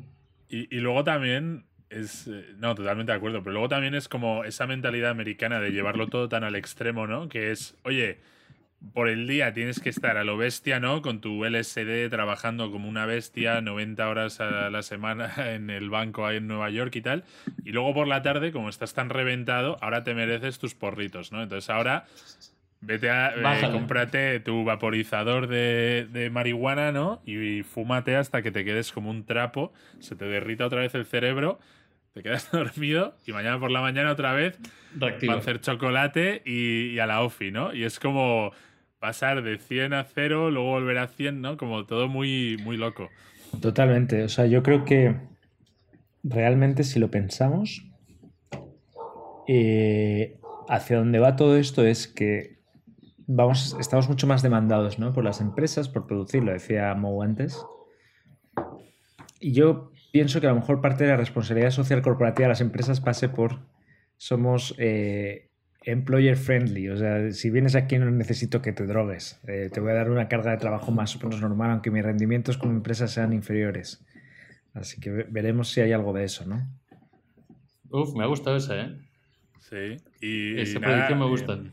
Y, 0.49 0.75
y 0.75 0.81
luego 0.81 1.05
también 1.05 1.67
es, 1.91 2.27
eh, 2.29 2.55
no, 2.59 2.75
totalmente 2.75 3.13
de 3.13 3.19
acuerdo. 3.19 3.43
Pero 3.43 3.53
luego 3.53 3.69
también 3.69 3.95
es 3.95 4.09
como 4.09 4.45
esa 4.45 4.67
mentalidad 4.67 5.11
americana 5.11 5.61
de 5.61 5.71
llevarlo 5.71 6.09
todo 6.09 6.29
tan 6.29 6.45
al 6.45 6.57
extremo, 6.57 7.07
¿no? 7.07 7.29
Que 7.29 7.51
es, 7.51 7.77
oye, 7.85 8.19
por 8.95 9.09
el 9.09 9.27
día 9.27 9.53
tienes 9.53 9.81
que 9.81 9.91
estar 9.91 10.17
a 10.17 10.25
lo 10.25 10.37
bestia, 10.37 10.81
¿no? 10.81 11.03
Con 11.03 11.21
tu 11.21 11.45
LSD 11.45 12.09
trabajando 12.09 12.71
como 12.71 12.89
una 12.89 13.05
bestia, 13.05 13.61
90 13.61 14.09
horas 14.09 14.41
a 14.41 14.71
la 14.71 14.83
semana 14.83 15.33
en 15.55 15.69
el 15.69 15.91
banco 15.91 16.27
ahí 16.27 16.39
en 16.39 16.47
Nueva 16.47 16.71
York 16.71 16.97
y 16.97 17.03
tal. 17.03 17.25
Y 17.65 17.73
luego 17.73 17.93
por 17.93 18.09
la 18.09 18.23
tarde, 18.23 18.53
como 18.53 18.69
estás 18.69 18.95
tan 18.95 19.11
reventado, 19.11 19.77
ahora 19.83 20.03
te 20.03 20.15
mereces 20.15 20.59
tus 20.59 20.75
porritos, 20.75 21.33
¿no? 21.33 21.43
Entonces 21.43 21.69
ahora 21.69 22.07
vete 22.81 23.11
a 23.11 23.35
eh, 23.35 23.71
cómprate 23.73 24.41
tu 24.41 24.65
vaporizador 24.65 25.47
de, 25.47 26.31
marihuana, 26.33 26.93
¿no? 26.93 27.23
Y, 27.25 27.63
fúmate 27.63 28.17
hasta 28.17 28.43
que 28.43 28.51
te 28.51 28.65
quedes 28.65 28.93
como 28.93 29.11
un 29.11 29.25
trapo, 29.25 29.73
se 29.99 30.17
te 30.17 30.25
derrita 30.25 30.67
otra 30.67 30.81
vez 30.81 30.95
el 30.95 31.07
cerebro. 31.07 31.59
Te 32.13 32.23
quedas 32.23 32.51
dormido 32.53 33.15
y 33.27 33.33
mañana 33.33 33.61
por 33.61 33.71
la 33.71 33.81
mañana 33.81 34.13
otra 34.13 34.33
vez 34.33 34.59
para 34.99 35.37
hacer 35.37 35.61
chocolate 35.61 36.43
y, 36.45 36.91
y 36.91 36.99
a 36.99 37.07
la 37.07 37.23
OFI, 37.23 37.53
¿no? 37.53 37.73
Y 37.73 37.85
es 37.85 38.01
como, 38.01 38.53
pasar 39.01 39.43
de 39.43 39.59
100 39.59 39.95
a 39.95 40.05
0, 40.05 40.51
luego 40.51 40.69
volver 40.69 40.99
a 40.99 41.09
100, 41.09 41.41
¿no? 41.41 41.57
Como 41.57 41.87
todo 41.87 42.07
muy, 42.07 42.59
muy 42.63 42.77
loco. 42.77 43.09
Totalmente. 43.61 44.23
O 44.23 44.29
sea, 44.29 44.47
yo 44.47 44.63
creo 44.63 44.85
que 44.85 45.17
realmente 46.23 46.85
si 46.85 47.01
lo 47.01 47.11
pensamos, 47.11 47.83
eh, 49.49 50.39
hacia 50.69 50.99
dónde 50.99 51.19
va 51.19 51.35
todo 51.35 51.57
esto 51.57 51.85
es 51.85 52.07
que 52.07 52.60
vamos, 53.31 53.77
estamos 53.79 54.09
mucho 54.09 54.27
más 54.27 54.43
demandados 54.43 54.99
¿no? 54.99 55.13
por 55.13 55.25
las 55.25 55.41
empresas 55.41 55.89
por 55.89 56.07
producirlo, 56.07 56.53
decía 56.53 56.95
Mo 56.95 57.23
antes. 57.23 57.65
Y 59.41 59.53
yo 59.53 59.93
pienso 60.13 60.41
que 60.41 60.47
a 60.47 60.51
lo 60.51 60.57
mejor 60.57 60.81
parte 60.81 61.05
de 61.05 61.11
la 61.11 61.17
responsabilidad 61.17 61.71
social 61.71 62.03
corporativa 62.03 62.47
de 62.47 62.51
las 62.51 62.61
empresas 62.61 63.01
pase 63.01 63.29
por 63.29 63.61
somos 64.17 64.75
eh, 64.79 65.51
employer 65.83 66.37
friendly. 66.37 66.91
O 66.91 66.97
sea, 66.97 67.31
si 67.31 67.51
vienes 67.51 67.75
aquí 67.75 67.99
no 67.99 68.11
necesito 68.11 68.61
que 68.61 68.73
te 68.73 68.87
drogues. 68.87 69.41
Eh, 69.47 69.71
te 69.73 69.81
voy 69.81 69.93
a 69.93 69.95
dar 69.95 70.11
una 70.11 70.29
carga 70.29 70.51
de 70.51 70.59
trabajo 70.59 70.91
más 70.91 71.17
o 71.17 71.21
menos 71.21 71.41
normal, 71.41 71.71
aunque 71.71 71.91
mis 71.91 72.03
rendimientos 72.03 72.59
como 72.59 72.73
empresa 72.73 73.09
sean 73.09 73.33
inferiores. 73.33 74.05
Así 74.75 75.01
que 75.01 75.11
veremos 75.11 75.71
si 75.71 75.81
hay 75.81 75.93
algo 75.93 76.13
de 76.13 76.25
eso, 76.25 76.45
¿no? 76.47 76.61
Uf, 77.91 78.15
me 78.15 78.25
ha 78.25 78.27
gustado 78.27 78.57
esa, 78.57 78.81
¿eh? 78.81 78.97
Sí. 79.61 79.97
Y, 80.21 80.61
Esa 80.61 80.81
predicción 80.81 81.19
me 81.19 81.27
gusta. 81.27 81.55
Eh, 81.55 81.73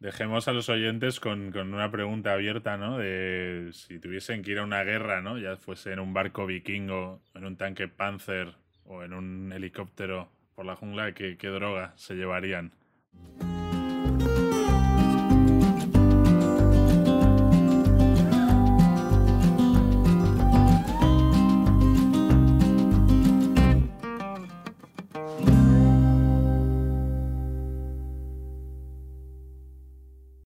dejemos 0.00 0.48
a 0.48 0.52
los 0.52 0.68
oyentes 0.68 1.20
con, 1.20 1.52
con, 1.52 1.74
una 1.74 1.90
pregunta 1.90 2.32
abierta, 2.32 2.76
¿no? 2.76 2.98
De 2.98 3.70
si 3.72 3.98
tuviesen 3.98 4.42
que 4.42 4.52
ir 4.52 4.58
a 4.58 4.64
una 4.64 4.84
guerra, 4.84 5.22
¿no? 5.22 5.38
Ya 5.38 5.56
fuese 5.56 5.92
en 5.92 6.00
un 6.00 6.12
barco 6.12 6.46
vikingo, 6.46 7.20
en 7.34 7.44
un 7.44 7.56
tanque 7.56 7.88
Panzer 7.88 8.54
o 8.84 9.02
en 9.02 9.12
un 9.12 9.52
helicóptero 9.52 10.28
por 10.54 10.64
la 10.64 10.76
jungla, 10.76 11.12
¿qué, 11.12 11.36
qué 11.36 11.48
droga 11.48 11.92
se 11.96 12.14
llevarían? 12.14 12.72